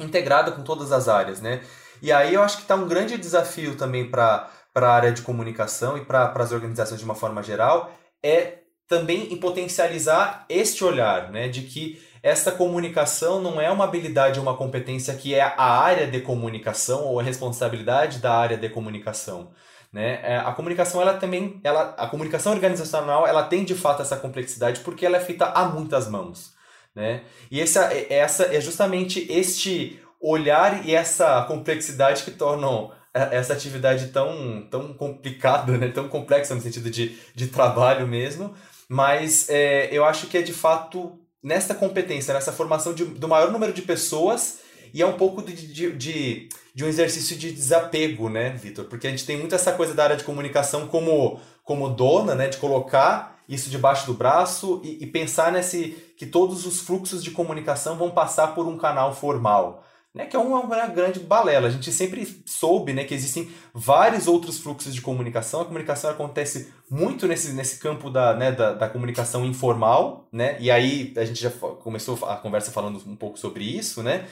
integrada 0.00 0.50
com 0.50 0.64
todas 0.64 0.90
as 0.90 1.06
áreas, 1.06 1.40
né? 1.40 1.62
E 2.02 2.10
aí 2.10 2.34
eu 2.34 2.42
acho 2.42 2.56
que 2.56 2.62
está 2.62 2.74
um 2.74 2.88
grande 2.88 3.16
desafio 3.16 3.76
também 3.76 4.10
para 4.10 4.50
a 4.74 4.88
área 4.88 5.12
de 5.12 5.22
comunicação 5.22 5.96
e 5.96 6.04
para 6.04 6.32
as 6.34 6.50
organizações 6.50 6.98
de 6.98 7.04
uma 7.04 7.14
forma 7.14 7.44
geral, 7.44 7.92
é 8.22 8.58
também 8.88 9.32
em 9.32 9.36
potencializar 9.36 10.44
este 10.48 10.82
olhar, 10.82 11.30
né? 11.30 11.46
De 11.46 11.62
que 11.62 12.02
essa 12.24 12.50
comunicação 12.50 13.40
não 13.40 13.60
é 13.60 13.70
uma 13.70 13.84
habilidade 13.84 14.40
ou 14.40 14.44
uma 14.44 14.56
competência 14.56 15.14
que 15.14 15.32
é 15.32 15.42
a 15.42 15.78
área 15.80 16.08
de 16.08 16.20
comunicação 16.20 17.04
ou 17.04 17.20
a 17.20 17.22
responsabilidade 17.22 18.18
da 18.18 18.34
área 18.34 18.56
de 18.56 18.68
comunicação. 18.68 19.52
Né? 19.92 20.20
É, 20.22 20.36
a 20.36 20.52
comunicação 20.52 21.00
ela 21.00 21.14
também, 21.14 21.60
ela, 21.64 21.94
a 21.96 22.06
comunicação 22.06 22.52
organizacional 22.52 23.26
ela 23.26 23.42
tem 23.42 23.64
de 23.64 23.74
fato 23.74 24.02
essa 24.02 24.16
complexidade 24.16 24.80
porque 24.80 25.06
ela 25.06 25.16
é 25.16 25.20
feita 25.20 25.46
a 25.46 25.64
muitas 25.64 26.08
mãos. 26.08 26.54
Né? 26.94 27.22
E 27.50 27.60
essa, 27.60 27.90
essa 28.10 28.54
é 28.54 28.60
justamente 28.60 29.26
este 29.30 30.00
olhar 30.20 30.86
e 30.86 30.94
essa 30.94 31.42
complexidade 31.44 32.24
que 32.24 32.32
tornam 32.32 32.92
é, 33.14 33.36
essa 33.36 33.52
atividade 33.52 34.08
tão, 34.08 34.66
tão 34.70 34.92
complicada, 34.92 35.78
né? 35.78 35.88
tão 35.88 36.08
complexa 36.08 36.54
no 36.54 36.60
sentido 36.60 36.90
de, 36.90 37.16
de 37.34 37.46
trabalho 37.48 38.06
mesmo, 38.06 38.54
mas 38.88 39.48
é, 39.48 39.88
eu 39.90 40.04
acho 40.04 40.26
que 40.26 40.36
é 40.36 40.42
de 40.42 40.52
fato 40.52 41.18
nessa 41.42 41.74
competência, 41.74 42.34
nessa 42.34 42.52
formação 42.52 42.92
de, 42.92 43.04
do 43.04 43.28
maior 43.28 43.50
número 43.50 43.72
de 43.72 43.82
pessoas 43.82 44.60
e 44.92 45.02
é 45.02 45.06
um 45.06 45.14
pouco 45.14 45.42
de, 45.42 45.54
de, 45.54 45.92
de, 45.92 46.48
de 46.74 46.84
um 46.84 46.88
exercício 46.88 47.36
de 47.36 47.52
desapego, 47.52 48.28
né, 48.28 48.50
Vitor? 48.50 48.84
Porque 48.86 49.06
a 49.06 49.10
gente 49.10 49.26
tem 49.26 49.36
muito 49.36 49.54
essa 49.54 49.72
coisa 49.72 49.94
da 49.94 50.04
área 50.04 50.16
de 50.16 50.24
comunicação 50.24 50.86
como, 50.86 51.40
como 51.64 51.88
dona, 51.88 52.34
né, 52.34 52.48
de 52.48 52.58
colocar 52.58 53.38
isso 53.48 53.70
debaixo 53.70 54.06
do 54.06 54.14
braço 54.14 54.80
e, 54.84 55.02
e 55.02 55.06
pensar 55.06 55.50
nesse 55.50 55.96
que 56.16 56.26
todos 56.26 56.66
os 56.66 56.80
fluxos 56.80 57.24
de 57.24 57.30
comunicação 57.30 57.96
vão 57.96 58.10
passar 58.10 58.48
por 58.48 58.66
um 58.66 58.76
canal 58.76 59.14
formal. 59.14 59.84
Né, 60.14 60.24
que 60.24 60.34
é 60.34 60.38
uma, 60.38 60.60
uma, 60.60 60.86
grande 60.86 61.20
balela. 61.20 61.68
A 61.68 61.70
gente 61.70 61.92
sempre 61.92 62.42
soube 62.46 62.92
né, 62.92 63.04
que 63.04 63.14
existem 63.14 63.50
vários 63.74 64.26
outros 64.26 64.58
fluxos 64.58 64.92
de 64.94 65.02
comunicação. 65.02 65.60
A 65.60 65.64
comunicação 65.64 66.10
acontece 66.10 66.72
muito 66.90 67.28
nesse, 67.28 67.52
nesse 67.52 67.78
campo 67.78 68.10
da, 68.10 68.34
né, 68.34 68.50
da, 68.50 68.72
da 68.72 68.88
comunicação 68.88 69.44
informal, 69.44 70.26
né? 70.32 70.56
E 70.58 70.70
aí 70.70 71.12
a 71.16 71.24
gente 71.24 71.40
já 71.40 71.50
começou 71.50 72.18
a 72.26 72.36
conversa 72.36 72.72
falando 72.72 73.00
um 73.06 73.14
pouco 73.14 73.38
sobre 73.38 73.62
isso, 73.64 74.02
né? 74.02 74.26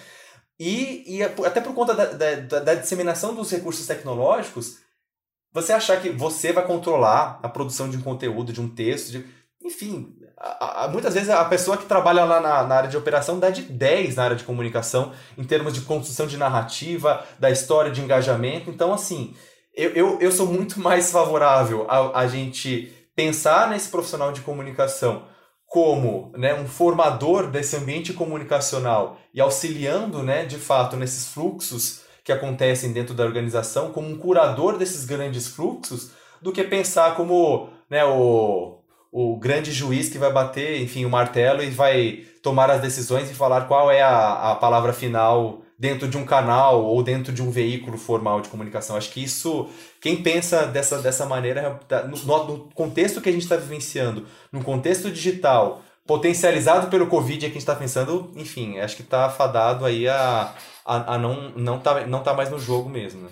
E, 0.59 1.05
e 1.07 1.23
é 1.23 1.35
até 1.45 1.61
por 1.61 1.75
conta 1.75 1.95
da, 1.95 2.07
da, 2.07 2.61
da 2.61 2.75
disseminação 2.75 3.35
dos 3.35 3.51
recursos 3.51 3.87
tecnológicos, 3.87 4.79
você 5.53 5.73
achar 5.73 6.01
que 6.01 6.11
você 6.11 6.53
vai 6.53 6.67
controlar 6.67 7.39
a 7.43 7.49
produção 7.49 7.89
de 7.89 7.97
um 7.97 8.03
conteúdo, 8.03 8.53
de 8.53 8.61
um 8.61 8.69
texto, 8.69 9.11
de, 9.11 9.27
enfim, 9.63 10.15
a, 10.39 10.85
a, 10.85 10.89
muitas 10.89 11.15
vezes 11.15 11.31
a 11.31 11.45
pessoa 11.45 11.77
que 11.77 11.87
trabalha 11.87 12.25
lá 12.25 12.41
na, 12.41 12.63
na, 12.65 12.75
área 12.75 12.91
de 12.91 12.97
operação 12.97 13.39
dá 13.39 13.51
de 13.51 13.63
10 13.63 14.17
na 14.17 14.25
área 14.25 14.37
de 14.37 14.45
comunicação, 14.45 15.13
em 15.37 15.45
termos 15.45 15.75
de 15.75 15.81
construção 15.83 16.27
de 16.27 16.37
narrativa, 16.37 17.25
da 17.39 17.51
história 17.51 17.91
de 17.91 18.03
engajamento. 18.03 18.71
Então, 18.71 18.93
assim, 18.93 19.35
eu, 19.75 19.91
eu, 19.91 20.21
eu 20.21 20.33
sou 20.33 20.47
muito 20.47 20.81
mais 20.81 21.11
favorável 21.11 21.87
a, 21.89 22.21
a 22.21 22.27
gente 22.27 22.93
pensar 23.15 23.71
nesse 23.71 23.89
profissional 23.89 24.33
de 24.33 24.43
comunicação 24.43 25.25
como 25.77 26.33
né, 26.35 26.55
um 26.55 26.67
formador 26.67 27.49
desse 27.49 27.77
ambiente 27.77 28.15
comunicacional 28.15 29.19
e 29.35 29.43
auxiliando, 29.43 30.23
né, 30.23 30.47
de 30.47 30.57
fato, 30.57 30.97
nesses 30.97 31.29
fluxos 31.29 32.01
que 32.25 32.33
acontecem 32.33 32.95
dentro 32.95 33.13
da 33.13 33.23
organização, 33.23 33.93
como 33.93 34.09
um 34.09 34.17
curador 34.17 34.79
desses 34.79 35.05
grandes 35.05 35.49
fluxos, 35.49 36.13
do 36.41 36.51
que 36.51 36.65
pensar 36.65 37.15
como 37.15 37.69
né, 37.91 38.03
o, 38.07 38.79
o 39.13 39.37
grande 39.37 39.71
juiz 39.71 40.09
que 40.09 40.17
vai 40.17 40.33
bater, 40.33 40.81
enfim, 40.81 41.05
o 41.05 41.11
martelo 41.11 41.63
e 41.63 41.69
vai 41.69 42.25
tomar 42.43 42.71
as 42.71 42.81
decisões 42.81 43.31
e 43.31 43.35
falar 43.35 43.69
qual 43.69 43.91
é 43.91 44.01
a, 44.01 44.53
a 44.53 44.55
palavra 44.55 44.95
final 44.95 45.61
dentro 45.79 46.09
de 46.09 46.17
um 46.17 46.25
canal 46.25 46.85
ou 46.85 47.03
dentro 47.03 47.33
de 47.33 47.43
um 47.43 47.51
veículo 47.51 47.99
formal 47.99 48.41
de 48.41 48.49
comunicação. 48.49 48.97
Acho 48.97 49.11
que 49.11 49.23
isso, 49.23 49.69
quem 50.01 50.23
pensa 50.23 50.67
dessa, 50.67 50.99
dessa 51.01 51.27
maneira, 51.27 51.79
no, 52.09 52.47
no 52.47 52.59
contexto 52.75 53.21
que 53.21 53.29
a 53.29 53.33
gente 53.33 53.43
está 53.43 53.57
vivenciando, 53.57 54.27
no 54.51 54.65
contexto 54.65 55.11
digital, 55.11 55.83
potencializado 56.07 56.89
pelo 56.89 57.09
Covid, 57.09 57.39
é 57.39 57.41
que 57.41 57.47
a 57.47 57.49
gente 57.49 57.59
está 57.59 57.75
pensando, 57.75 58.31
enfim, 58.37 58.79
acho 58.79 58.97
que 58.97 59.03
está 59.03 59.29
fadado 59.29 59.85
aí 59.85 60.09
a, 60.09 60.55
a, 60.85 61.15
a, 61.15 61.19
não 61.19 61.51
não 61.51 61.79
tá, 61.79 62.07
não 62.07 62.23
tá 62.23 62.33
mais 62.33 62.49
no 62.49 62.59
jogo 62.59 62.89
mesmo. 62.89 63.23
Né? 63.23 63.31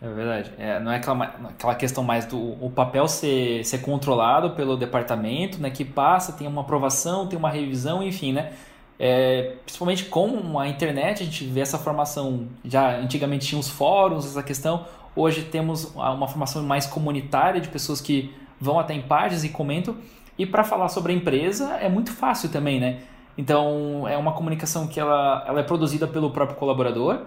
É 0.00 0.08
verdade. 0.08 0.52
É, 0.56 0.80
não 0.80 0.92
é 0.92 0.96
aquela, 0.96 1.24
aquela 1.24 1.74
questão 1.74 2.04
mais 2.04 2.24
do 2.24 2.38
o 2.64 2.70
papel 2.70 3.08
ser, 3.08 3.64
ser 3.64 3.78
controlado 3.78 4.50
pelo 4.50 4.76
departamento, 4.76 5.60
né, 5.60 5.70
que 5.70 5.84
passa, 5.84 6.32
tem 6.32 6.46
uma 6.46 6.60
aprovação, 6.60 7.26
tem 7.26 7.38
uma 7.38 7.50
revisão, 7.50 8.02
enfim, 8.02 8.32
né? 8.32 8.52
É, 8.98 9.56
principalmente 9.64 10.04
com 10.04 10.58
a 10.58 10.68
internet, 10.68 11.22
a 11.22 11.26
gente 11.26 11.44
vê 11.44 11.60
essa 11.60 11.78
formação. 11.78 12.48
Já 12.64 12.96
antigamente 12.98 13.46
tinha 13.46 13.58
os 13.58 13.68
fóruns, 13.68 14.26
essa 14.26 14.42
questão. 14.42 14.86
Hoje 15.16 15.42
temos 15.42 15.94
uma 15.94 16.26
formação 16.26 16.62
mais 16.62 16.86
comunitária 16.86 17.60
de 17.60 17.68
pessoas 17.68 18.00
que 18.00 18.34
vão 18.60 18.78
até 18.78 18.94
em 18.94 19.02
páginas 19.02 19.44
e 19.44 19.48
comentam. 19.48 19.96
E 20.38 20.44
para 20.44 20.64
falar 20.64 20.88
sobre 20.88 21.12
a 21.12 21.14
empresa 21.14 21.76
é 21.76 21.88
muito 21.88 22.12
fácil 22.12 22.48
também, 22.48 22.80
né? 22.80 23.02
Então 23.36 24.06
é 24.08 24.16
uma 24.16 24.32
comunicação 24.32 24.86
que 24.86 24.98
ela, 24.98 25.44
ela 25.46 25.60
é 25.60 25.62
produzida 25.62 26.06
pelo 26.06 26.30
próprio 26.30 26.56
colaborador, 26.56 27.22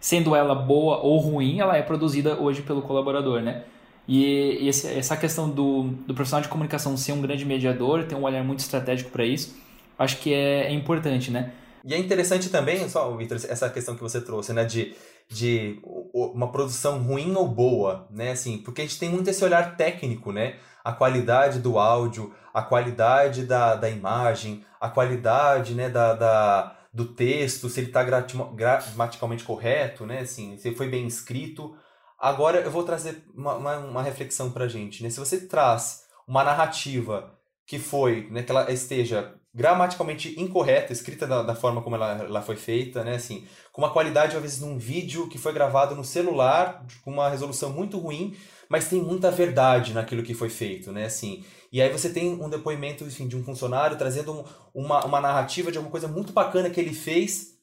sendo 0.00 0.34
ela 0.34 0.54
boa 0.54 0.98
ou 0.98 1.18
ruim, 1.18 1.60
ela 1.60 1.76
é 1.76 1.82
produzida 1.82 2.40
hoje 2.40 2.62
pelo 2.62 2.82
colaborador, 2.82 3.40
né? 3.40 3.64
E 4.06 4.66
esse, 4.66 4.88
essa 4.88 5.16
questão 5.16 5.50
do, 5.50 5.90
do 6.06 6.14
profissional 6.14 6.42
de 6.42 6.48
comunicação 6.48 6.96
ser 6.96 7.12
um 7.12 7.20
grande 7.20 7.44
mediador, 7.44 8.04
ter 8.04 8.14
um 8.14 8.22
olhar 8.22 8.42
muito 8.42 8.60
estratégico 8.60 9.10
para 9.10 9.24
isso, 9.24 9.54
acho 9.98 10.18
que 10.18 10.32
é, 10.32 10.66
é 10.66 10.72
importante, 10.72 11.30
né? 11.30 11.52
E 11.84 11.94
é 11.94 11.98
interessante 11.98 12.50
também, 12.50 12.88
só, 12.88 13.16
Victor, 13.16 13.38
essa 13.48 13.70
questão 13.70 13.94
que 13.94 14.02
você 14.02 14.20
trouxe, 14.20 14.52
né, 14.52 14.64
de, 14.64 14.94
de 15.28 15.80
uma 16.12 16.50
produção 16.50 17.02
ruim 17.02 17.34
ou 17.34 17.46
boa, 17.46 18.06
né, 18.10 18.32
assim, 18.32 18.58
porque 18.58 18.82
a 18.82 18.84
gente 18.84 18.98
tem 18.98 19.08
muito 19.08 19.30
esse 19.30 19.44
olhar 19.44 19.76
técnico, 19.76 20.32
né, 20.32 20.56
a 20.84 20.92
qualidade 20.92 21.60
do 21.60 21.78
áudio, 21.78 22.34
a 22.52 22.62
qualidade 22.62 23.44
da, 23.44 23.74
da 23.74 23.88
imagem, 23.88 24.64
a 24.80 24.88
qualidade, 24.88 25.74
né, 25.74 25.88
da, 25.88 26.14
da 26.14 26.74
do 26.92 27.04
texto, 27.04 27.68
se 27.68 27.80
ele 27.80 27.88
está 27.88 28.02
gramaticalmente 28.02 29.44
correto, 29.44 30.04
né, 30.04 30.20
assim, 30.20 30.56
se 30.56 30.74
foi 30.74 30.88
bem 30.88 31.06
escrito. 31.06 31.76
Agora 32.18 32.60
eu 32.60 32.70
vou 32.70 32.82
trazer 32.82 33.24
uma, 33.34 33.54
uma, 33.54 33.76
uma 33.78 34.02
reflexão 34.02 34.50
para 34.50 34.64
a 34.64 34.68
gente, 34.68 35.02
né, 35.02 35.10
se 35.10 35.20
você 35.20 35.46
traz 35.46 36.02
uma 36.26 36.42
narrativa 36.42 37.38
que 37.66 37.78
foi, 37.78 38.28
né, 38.30 38.42
que 38.42 38.50
ela 38.50 38.72
esteja 38.72 39.34
gramaticalmente 39.58 40.40
incorreta, 40.40 40.92
escrita 40.92 41.26
da, 41.26 41.42
da 41.42 41.52
forma 41.52 41.82
como 41.82 41.96
ela, 41.96 42.12
ela 42.22 42.40
foi 42.40 42.54
feita, 42.54 43.02
né? 43.02 43.16
Assim, 43.16 43.44
com 43.72 43.82
uma 43.82 43.90
qualidade, 43.90 44.36
às 44.36 44.40
vezes, 44.40 44.60
num 44.60 44.78
vídeo 44.78 45.28
que 45.28 45.36
foi 45.36 45.52
gravado 45.52 45.96
no 45.96 46.04
celular, 46.04 46.86
com 47.04 47.10
uma 47.10 47.28
resolução 47.28 47.70
muito 47.70 47.98
ruim, 47.98 48.36
mas 48.68 48.88
tem 48.88 49.02
muita 49.02 49.32
verdade 49.32 49.92
naquilo 49.92 50.22
que 50.22 50.32
foi 50.32 50.48
feito, 50.48 50.92
né? 50.92 51.06
Assim, 51.06 51.44
e 51.72 51.82
aí 51.82 51.90
você 51.90 52.08
tem 52.08 52.40
um 52.40 52.48
depoimento 52.48 53.02
enfim, 53.02 53.26
de 53.26 53.36
um 53.36 53.42
funcionário 53.42 53.98
trazendo 53.98 54.32
um, 54.32 54.44
uma, 54.72 55.04
uma 55.04 55.20
narrativa 55.20 55.72
de 55.72 55.78
alguma 55.78 55.90
coisa 55.90 56.06
muito 56.06 56.32
bacana 56.32 56.70
que 56.70 56.78
ele 56.78 56.94
fez. 56.94 57.58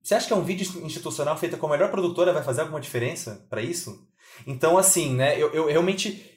Você 0.00 0.14
acha 0.14 0.28
que 0.28 0.32
é 0.32 0.36
um 0.36 0.44
vídeo 0.44 0.64
institucional 0.86 1.36
feito 1.36 1.56
com 1.56 1.66
a 1.66 1.70
melhor 1.70 1.90
produtora 1.90 2.32
vai 2.32 2.44
fazer 2.44 2.60
alguma 2.60 2.80
diferença 2.80 3.44
para 3.50 3.60
isso? 3.60 4.06
Então, 4.46 4.78
assim, 4.78 5.12
né, 5.12 5.36
eu, 5.36 5.52
eu 5.52 5.66
realmente 5.66 6.31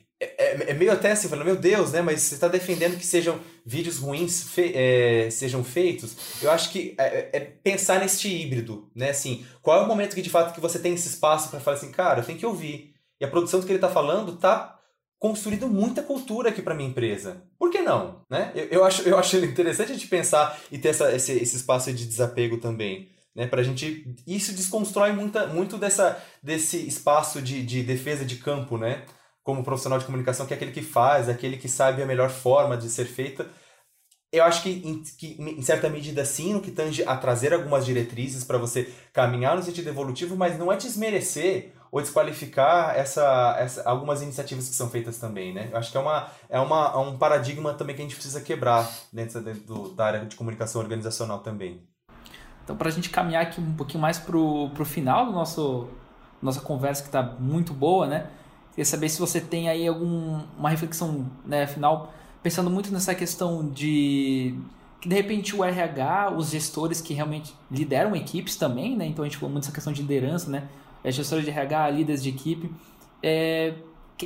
é, 0.56 0.63
é, 0.63 0.72
é, 0.72 0.74
meio 0.74 0.91
até 0.91 1.12
assim, 1.12 1.28
falando, 1.28 1.46
meu 1.46 1.56
Deus, 1.56 1.91
né? 1.91 2.02
Mas 2.02 2.22
você 2.22 2.36
está 2.36 2.48
defendendo 2.48 2.98
que 2.98 3.06
sejam 3.06 3.39
vídeos 3.65 3.98
ruins 3.98 4.44
fe 4.44 4.72
é, 4.74 5.30
sejam 5.30 5.63
feitos. 5.63 6.15
Eu 6.41 6.52
acho 6.52 6.70
que 6.72 6.96
é, 6.98 7.30
é, 7.34 7.39
pensar 7.39 8.00
neste 8.00 8.28
híbrido, 8.30 8.89
né? 8.96 9.10
Assim, 9.10 9.46
qual 9.62 9.82
é 9.82 9.84
o 9.84 9.88
momento 9.88 10.15
que 10.15 10.22
de 10.22 10.30
fato 10.30 10.54
que 10.54 10.62
você 10.62 10.80
tem 10.80 10.94
esse 10.94 11.08
espaço 11.08 11.50
para 11.50 11.60
falar 11.60 11.78
assim, 11.78 11.91
cara, 11.91 12.22
eu 12.22 12.26
tenho 12.26 12.39
que 12.39 12.46
ouvir. 12.46 12.94
E 13.20 13.26
a 13.26 13.28
produção 13.28 13.60
do 13.60 13.65
que 13.65 13.72
ele 13.72 13.78
está 13.78 13.89
falando 13.89 14.38
tá 14.38 14.80
construindo 15.20 15.68
muita 15.68 16.04
cultura 16.04 16.50
aqui 16.50 16.62
para 16.62 16.76
minha 16.76 16.89
empresa. 16.89 17.41
Por 17.58 17.72
que 17.72 17.82
não? 17.82 18.22
Né? 18.30 18.52
Eu, 18.54 18.65
eu, 18.65 18.84
acho, 18.84 19.02
eu 19.04 19.18
acho 19.18 19.38
interessante 19.38 19.91
a 19.91 19.96
gente 19.96 20.08
pensar 20.08 20.60
e 20.72 20.78
ter 20.78 20.89
essa, 20.89 21.15
esse, 21.15 21.32
esse 21.32 21.56
espaço 21.56 21.91
de 21.91 22.06
desapego 22.06 22.58
também. 22.58 23.10
Né, 23.34 23.46
pra 23.46 23.62
gente. 23.62 24.15
Isso 24.26 24.54
desconstrói 24.54 25.12
muita, 25.12 25.46
muito 25.48 25.78
dessa, 25.78 26.24
desse 26.41 26.88
espaço 26.88 27.41
de, 27.41 27.65
de 27.65 27.84
defesa 27.84 28.24
de 28.24 28.38
campo, 28.38 28.78
né? 28.78 29.04
Como 29.46 29.64
profissional 29.64 30.00
de 30.00 30.06
comunicação, 30.06 30.46
que 30.46 30.54
é 30.54 30.58
aquele 30.58 30.72
que 30.72 30.82
faz, 30.82 31.30
aquele 31.30 31.56
que 31.56 31.70
sabe 31.70 32.02
a 32.02 32.06
melhor 32.06 32.30
forma 32.30 32.76
de 32.76 32.90
ser 32.90 33.06
feita. 33.06 33.48
Eu 34.32 34.44
acho 34.44 34.64
que 34.64 34.70
em, 34.70 35.04
que, 35.04 35.38
em 35.40 35.62
certa 35.62 35.88
medida, 35.88 36.26
sim, 36.26 36.54
no 36.54 36.60
que 36.60 36.72
tange 36.72 37.04
a 37.04 37.16
trazer 37.16 37.54
algumas 37.54 37.86
diretrizes 37.86 38.44
para 38.44 38.58
você 38.58 38.92
caminhar 39.14 39.56
no 39.56 39.62
sentido 39.62 39.88
evolutivo, 39.88 40.36
mas 40.36 40.58
não 40.58 40.72
é 40.72 40.76
desmerecer 40.76 41.72
ou 41.92 42.02
desqualificar 42.02 42.96
essa, 42.98 43.56
essa, 43.58 43.88
algumas 43.88 44.22
iniciativas 44.22 44.68
que 44.68 44.76
são 44.76 44.90
feitas 44.90 45.20
também, 45.20 45.54
né? 45.54 45.70
Eu 45.72 45.78
acho 45.78 45.92
que 45.92 45.98
é, 45.98 46.02
uma, 46.02 46.28
é, 46.50 46.60
uma, 46.60 46.92
é 46.94 46.98
um 46.98 47.18
paradigma 47.18 47.74
também 47.76 47.96
que 47.96 48.02
a 48.02 48.06
gente 48.06 48.16
precisa 48.16 48.42
quebrar 48.42 48.92
dentro, 49.14 49.40
dentro 49.42 49.62
do, 49.62 49.90
da 49.94 50.06
área 50.06 50.26
de 50.26 50.36
comunicação 50.36 50.82
organizacional 50.82 51.40
também. 51.40 51.80
Então, 52.66 52.76
para 52.76 52.90
a 52.90 52.92
gente 52.92 53.12
caminhar 53.12 53.44
aqui 53.44 53.62
um 53.62 53.76
pouquinho 53.76 54.02
mais 54.02 54.18
para 54.18 54.36
o 54.36 54.86
final 54.86 55.28
do 55.28 55.32
nosso 55.32 55.88
nossa 56.42 56.62
conversa, 56.62 57.02
que 57.02 57.08
está 57.08 57.24
muito 57.24 57.74
boa, 57.74 58.06
né? 58.08 58.28
Queria 58.76 58.86
saber 58.86 59.10
se 59.10 59.20
você 59.20 59.40
tem 59.40 59.70
aí 59.70 59.88
alguma 59.88 60.70
reflexão 60.70 61.26
né, 61.46 61.66
final, 61.66 62.14
pensando 62.44 62.70
muito 62.70 62.92
nessa 62.92 63.16
questão 63.16 63.68
de 63.68 64.54
que 65.02 65.10
de 65.10 65.16
repente 65.16 65.56
o 65.56 65.64
RH, 65.64 66.34
os 66.36 66.50
gestores 66.50 67.00
que 67.00 67.14
realmente 67.14 67.56
lideram 67.72 68.16
equipes 68.16 68.56
também, 68.56 68.96
né? 68.96 69.06
Então 69.06 69.24
a 69.24 69.28
gente 69.28 69.38
falou 69.38 69.52
muito 69.52 69.64
dessa 69.64 69.74
questão 69.74 69.94
de 69.94 70.02
liderança, 70.02 70.50
né? 70.50 70.68
é, 71.06 71.12
gestores 71.12 71.46
de 71.46 71.52
RH, 71.52 71.92
líderes 71.92 72.24
de 72.24 72.30
equipe, 72.30 72.74
é, 73.22 73.76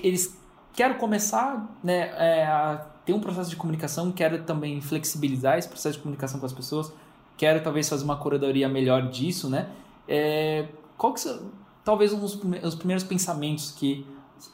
eles 0.02 0.40
querem 0.72 0.98
começar 0.98 1.78
né, 1.84 2.10
é, 2.16 2.46
a 2.46 2.86
ter 3.06 3.12
um 3.12 3.20
processo 3.20 3.50
de 3.50 3.58
comunicação, 3.58 4.14
querem 4.14 4.42
também 4.44 4.80
flexibilizar 4.80 5.58
esse 5.58 5.68
processo 5.68 5.98
de 5.98 6.02
comunicação 6.02 6.40
com 6.40 6.46
as 6.46 6.54
pessoas, 6.54 6.90
querem 7.36 7.62
talvez 7.62 7.90
fazer 7.90 8.06
uma 8.06 8.16
curadoria 8.16 8.70
melhor 8.70 9.10
disso, 9.10 9.50
né? 9.50 9.70
É, 10.08 10.68
qual 10.98 11.14
que 11.14 11.20
são, 11.20 11.52
talvez 11.84 12.14
um 12.14 12.24
os 12.24 12.76
primeiros 12.76 13.04
pensamentos 13.04 13.72
que 13.72 14.06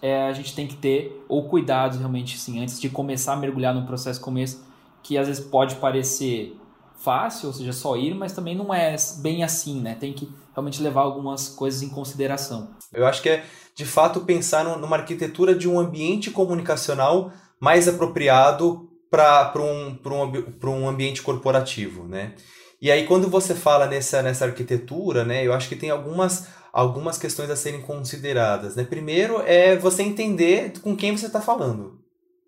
é, 0.01 0.27
a 0.27 0.33
gente 0.33 0.55
tem 0.55 0.67
que 0.67 0.75
ter, 0.75 1.25
ou 1.27 1.47
cuidados 1.47 1.97
realmente, 1.97 2.35
assim, 2.35 2.61
antes 2.61 2.79
de 2.79 2.89
começar 2.89 3.33
a 3.33 3.37
mergulhar 3.37 3.73
no 3.73 3.85
processo 3.85 4.21
começo, 4.21 4.63
que 5.03 5.17
às 5.17 5.27
vezes 5.27 5.43
pode 5.43 5.75
parecer 5.75 6.57
fácil, 6.97 7.47
ou 7.47 7.53
seja, 7.53 7.73
só 7.73 7.95
ir, 7.95 8.15
mas 8.15 8.33
também 8.33 8.55
não 8.55 8.73
é 8.73 8.95
bem 9.17 9.43
assim, 9.43 9.79
né? 9.79 9.95
Tem 9.95 10.13
que 10.13 10.29
realmente 10.53 10.81
levar 10.81 11.01
algumas 11.01 11.49
coisas 11.49 11.81
em 11.81 11.89
consideração. 11.89 12.69
Eu 12.93 13.05
acho 13.05 13.21
que 13.21 13.29
é, 13.29 13.43
de 13.75 13.85
fato, 13.85 14.21
pensar 14.21 14.63
numa 14.63 14.97
arquitetura 14.97 15.53
de 15.53 15.67
um 15.67 15.79
ambiente 15.79 16.31
comunicacional 16.31 17.31
mais 17.59 17.87
apropriado 17.87 18.89
para 19.09 19.53
um, 19.57 19.97
um, 20.05 20.69
um 20.69 20.89
ambiente 20.89 21.21
corporativo, 21.21 22.07
né? 22.07 22.33
E 22.81 22.91
aí, 22.91 23.05
quando 23.05 23.29
você 23.29 23.55
fala 23.55 23.87
nessa, 23.87 24.21
nessa 24.21 24.45
arquitetura, 24.45 25.23
né, 25.23 25.45
eu 25.45 25.53
acho 25.53 25.69
que 25.69 25.75
tem 25.75 25.89
algumas, 25.89 26.47
algumas 26.75 27.17
questões 27.17 27.49
a 27.49 27.55
serem 27.55 27.81
consideradas. 27.81 28.75
Né? 28.75 28.83
Primeiro 28.83 29.41
é 29.41 29.75
você 29.75 30.03
entender 30.03 30.73
com 30.81 30.95
quem 30.95 31.15
você 31.15 31.27
está 31.27 31.39
falando. 31.39 31.99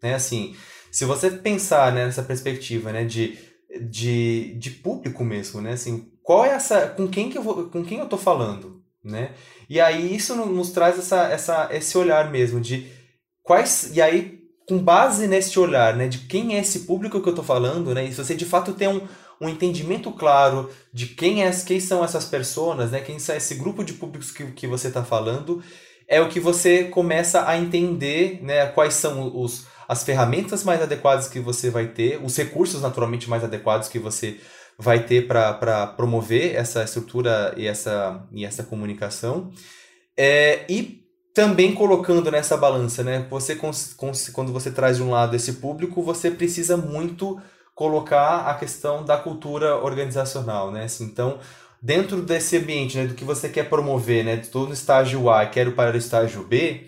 Né? 0.04 0.14
Assim, 0.14 0.56
se 0.92 1.06
você 1.06 1.32
pensar 1.32 1.94
né, 1.94 2.06
nessa 2.06 2.24
perspectiva 2.24 2.92
né, 2.92 3.06
de 3.06 3.48
de, 3.82 4.56
de 4.56 4.72
público 4.72 5.24
mesmo, 5.24 5.62
né? 5.62 5.74
Assim, 5.74 6.10
qual 6.24 6.46
é 6.46 6.50
essa, 6.50 6.88
com 6.88 7.08
quem 7.08 7.30
que 7.30 7.38
eu 7.38 7.44
vou, 7.44 7.66
com 7.66 7.84
quem 7.84 8.00
eu 8.00 8.08
tô 8.08 8.18
falando, 8.18 8.82
né? 9.04 9.32
E 9.70 9.80
aí 9.80 10.16
isso 10.16 10.36
nos 10.36 10.72
traz 10.72 10.98
essa, 10.98 11.28
essa, 11.28 11.70
esse 11.72 11.98
olhar 11.98 12.32
mesmo 12.32 12.60
de 12.60 12.88
quais, 13.44 13.96
e 13.96 14.02
aí 14.02 14.38
com 14.68 14.78
base 14.78 15.28
nesse 15.28 15.58
olhar, 15.58 15.96
né, 15.96 16.10
de 16.10 16.20
quem 16.20 16.58
é 16.58 16.60
esse 16.60 16.80
público 16.80 17.22
que 17.22 17.30
eu 17.30 17.36
tô 17.36 17.44
falando, 17.44 17.94
né? 17.94 18.06
E 18.06 18.12
se 18.12 18.18
você 18.18 18.36
de 18.36 18.46
fato 18.46 18.74
tem 18.74 18.88
um, 18.88 19.02
um 19.40 19.50
entendimento 19.50 20.12
claro 20.12 20.70
de 20.94 21.08
quem, 21.08 21.44
é, 21.44 21.52
quem 21.52 21.80
são 21.80 22.04
essas 22.04 22.26
pessoas, 22.26 22.92
né? 22.92 23.02
Quem 23.02 23.20
são 23.20 23.36
esse 23.36 23.56
grupo 23.56 23.84
de 23.84 23.94
públicos 23.94 24.32
que, 24.32 24.46
que 24.52 24.68
você 24.68 24.88
está 24.88 25.04
falando, 25.04 25.64
é 26.08 26.22
o 26.22 26.30
que 26.30 26.40
você 26.40 26.86
começa 26.86 27.48
a 27.48 27.58
entender, 27.58 28.40
né? 28.42 28.66
Quais 28.68 28.94
são 28.94 29.36
os 29.36 29.66
as 29.88 30.04
ferramentas 30.04 30.64
mais 30.64 30.82
adequadas 30.82 31.30
que 31.30 31.40
você 31.40 31.70
vai 31.70 31.88
ter, 31.88 32.22
os 32.22 32.36
recursos 32.36 32.82
naturalmente 32.82 33.30
mais 33.30 33.44
adequados 33.44 33.88
que 33.88 33.98
você 33.98 34.38
vai 34.78 35.06
ter 35.06 35.28
para 35.28 35.88
promover 35.88 36.56
essa 36.56 36.84
estrutura 36.84 37.54
e 37.58 37.66
essa, 37.66 38.28
e 38.32 38.46
essa 38.46 38.64
comunicação. 38.64 39.50
É, 40.16 40.66
e 40.70 41.04
também 41.34 41.74
colocando 41.74 42.30
nessa 42.30 42.58
balança, 42.58 43.04
né? 43.04 43.26
Você 43.30 43.56
quando 43.56 44.52
você 44.52 44.72
traz 44.72 44.98
de 44.98 45.04
um 45.04 45.12
lado 45.12 45.36
esse 45.36 45.54
público, 45.54 46.04
você 46.04 46.30
precisa 46.30 46.76
muito 46.76 47.40
colocar 47.78 48.48
a 48.48 48.56
questão 48.56 49.06
da 49.06 49.18
cultura 49.18 49.76
organizacional, 49.76 50.72
né? 50.72 50.86
Assim, 50.86 51.04
então, 51.04 51.38
dentro 51.80 52.24
desse 52.24 52.58
ambiente, 52.58 52.98
né, 52.98 53.06
do 53.06 53.14
que 53.14 53.24
você 53.24 53.48
quer 53.50 53.70
promover, 53.70 54.26
né? 54.26 54.34
Estou 54.34 54.66
no 54.66 54.74
estágio 54.74 55.30
A, 55.30 55.46
quero 55.46 55.74
para 55.74 55.94
o 55.94 55.98
estágio 55.98 56.44
B, 56.44 56.88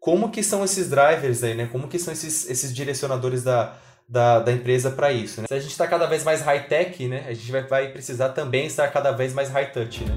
como 0.00 0.28
que 0.28 0.42
são 0.42 0.64
esses 0.64 0.90
drivers 0.90 1.44
aí, 1.44 1.54
né? 1.54 1.68
Como 1.70 1.86
que 1.86 1.96
são 1.96 2.12
esses, 2.12 2.50
esses 2.50 2.74
direcionadores 2.74 3.44
da, 3.44 3.76
da, 4.08 4.40
da 4.40 4.50
empresa 4.50 4.90
para 4.90 5.12
isso, 5.12 5.42
né? 5.42 5.46
Se 5.46 5.54
a 5.54 5.60
gente 5.60 5.70
está 5.70 5.86
cada 5.86 6.06
vez 6.06 6.24
mais 6.24 6.42
high-tech, 6.42 7.06
né? 7.06 7.24
A 7.28 7.32
gente 7.32 7.52
vai, 7.52 7.62
vai 7.62 7.92
precisar 7.92 8.30
também 8.30 8.66
estar 8.66 8.88
cada 8.88 9.12
vez 9.12 9.32
mais 9.32 9.48
high-touch, 9.48 10.06
né? 10.06 10.16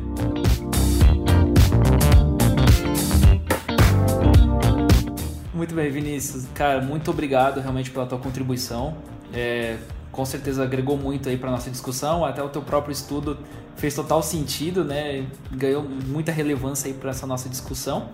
Muito 5.53 5.75
bem, 5.75 5.91
Vinícius. 5.91 6.45
Cara, 6.55 6.81
muito 6.81 7.11
obrigado 7.11 7.59
realmente 7.59 7.91
pela 7.91 8.07
tua 8.07 8.17
contribuição. 8.17 8.97
É, 9.31 9.77
com 10.11 10.25
certeza 10.25 10.63
agregou 10.63 10.97
muito 10.97 11.29
aí 11.29 11.37
para 11.37 11.51
nossa 11.51 11.69
discussão. 11.69 12.25
Até 12.25 12.43
o 12.43 12.49
teu 12.49 12.61
próprio 12.61 12.91
estudo 12.91 13.37
fez 13.75 13.93
total 13.95 14.21
sentido, 14.21 14.83
né? 14.83 15.27
Ganhou 15.51 15.83
muita 15.83 16.31
relevância 16.31 16.87
aí 16.87 16.93
para 16.93 17.11
essa 17.11 17.25
nossa 17.25 17.47
discussão. 17.47 18.09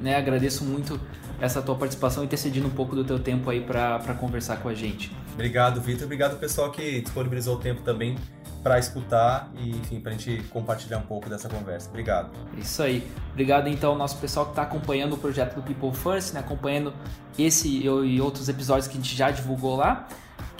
Né? 0.00 0.16
Agradeço 0.16 0.64
muito 0.64 1.00
essa 1.40 1.60
tua 1.62 1.74
participação 1.74 2.24
e 2.24 2.26
ter 2.26 2.36
cedido 2.36 2.66
um 2.66 2.70
pouco 2.70 2.94
do 2.94 3.04
teu 3.04 3.18
tempo 3.18 3.48
aí 3.50 3.60
para 3.60 4.14
conversar 4.18 4.58
com 4.58 4.68
a 4.68 4.74
gente. 4.74 5.14
Obrigado, 5.32 5.80
Vitor. 5.80 6.04
Obrigado, 6.04 6.38
pessoal, 6.38 6.70
que 6.70 7.00
disponibilizou 7.00 7.56
o 7.56 7.58
tempo 7.58 7.82
também 7.82 8.16
para 8.62 8.78
escutar 8.78 9.52
e, 9.58 9.70
enfim, 9.70 10.00
para 10.00 10.12
a 10.12 10.16
gente 10.16 10.42
compartilhar 10.44 10.96
um 10.96 11.02
pouco 11.02 11.28
dessa 11.28 11.50
conversa. 11.50 11.90
Obrigado. 11.90 12.30
Isso 12.56 12.82
aí. 12.82 13.06
Obrigado, 13.32 13.68
então, 13.68 13.90
ao 13.90 13.98
nosso 13.98 14.16
pessoal 14.16 14.46
que 14.46 14.52
está 14.52 14.62
acompanhando 14.62 15.14
o 15.14 15.18
projeto 15.18 15.56
do 15.56 15.62
People 15.62 15.92
First, 15.92 16.32
né? 16.32 16.40
acompanhando 16.40 16.94
esse 17.38 17.68
e 17.68 18.20
outros 18.20 18.48
episódios 18.48 18.86
que 18.86 18.94
a 18.94 18.96
gente 18.96 19.14
já 19.14 19.30
divulgou 19.30 19.76
lá. 19.76 20.08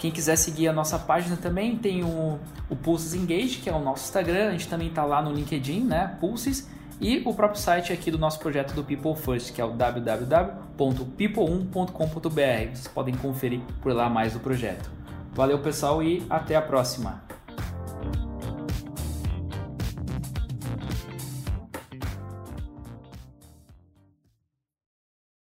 Quem 0.05 0.11
quiser 0.11 0.35
seguir 0.35 0.67
a 0.67 0.71
nossa 0.71 0.99
página 0.99 1.35
também, 1.35 1.75
tem 1.75 2.03
o, 2.03 2.37
o 2.69 2.75
Pulses 2.75 3.15
Engage, 3.15 3.57
que 3.57 3.67
é 3.67 3.73
o 3.73 3.79
nosso 3.79 4.03
Instagram. 4.03 4.49
A 4.49 4.51
gente 4.51 4.67
também 4.67 4.89
está 4.89 5.03
lá 5.03 5.19
no 5.19 5.33
LinkedIn, 5.33 5.79
né? 5.79 6.15
Pulses 6.19 6.69
e 7.01 7.23
o 7.25 7.33
próprio 7.33 7.59
site 7.59 7.91
aqui 7.91 8.11
do 8.11 8.19
nosso 8.19 8.37
projeto 8.37 8.75
do 8.75 8.83
People 8.83 9.15
First, 9.15 9.51
que 9.51 9.59
é 9.59 9.65
o 9.65 9.71
www.people1.com.br. 9.71 12.19
Vocês 12.21 12.87
podem 12.87 13.15
conferir 13.15 13.61
por 13.81 13.93
lá 13.93 14.07
mais 14.07 14.33
do 14.33 14.39
projeto. 14.39 14.91
Valeu, 15.33 15.57
pessoal, 15.57 16.03
e 16.03 16.23
até 16.29 16.55
a 16.55 16.61
próxima! 16.61 17.24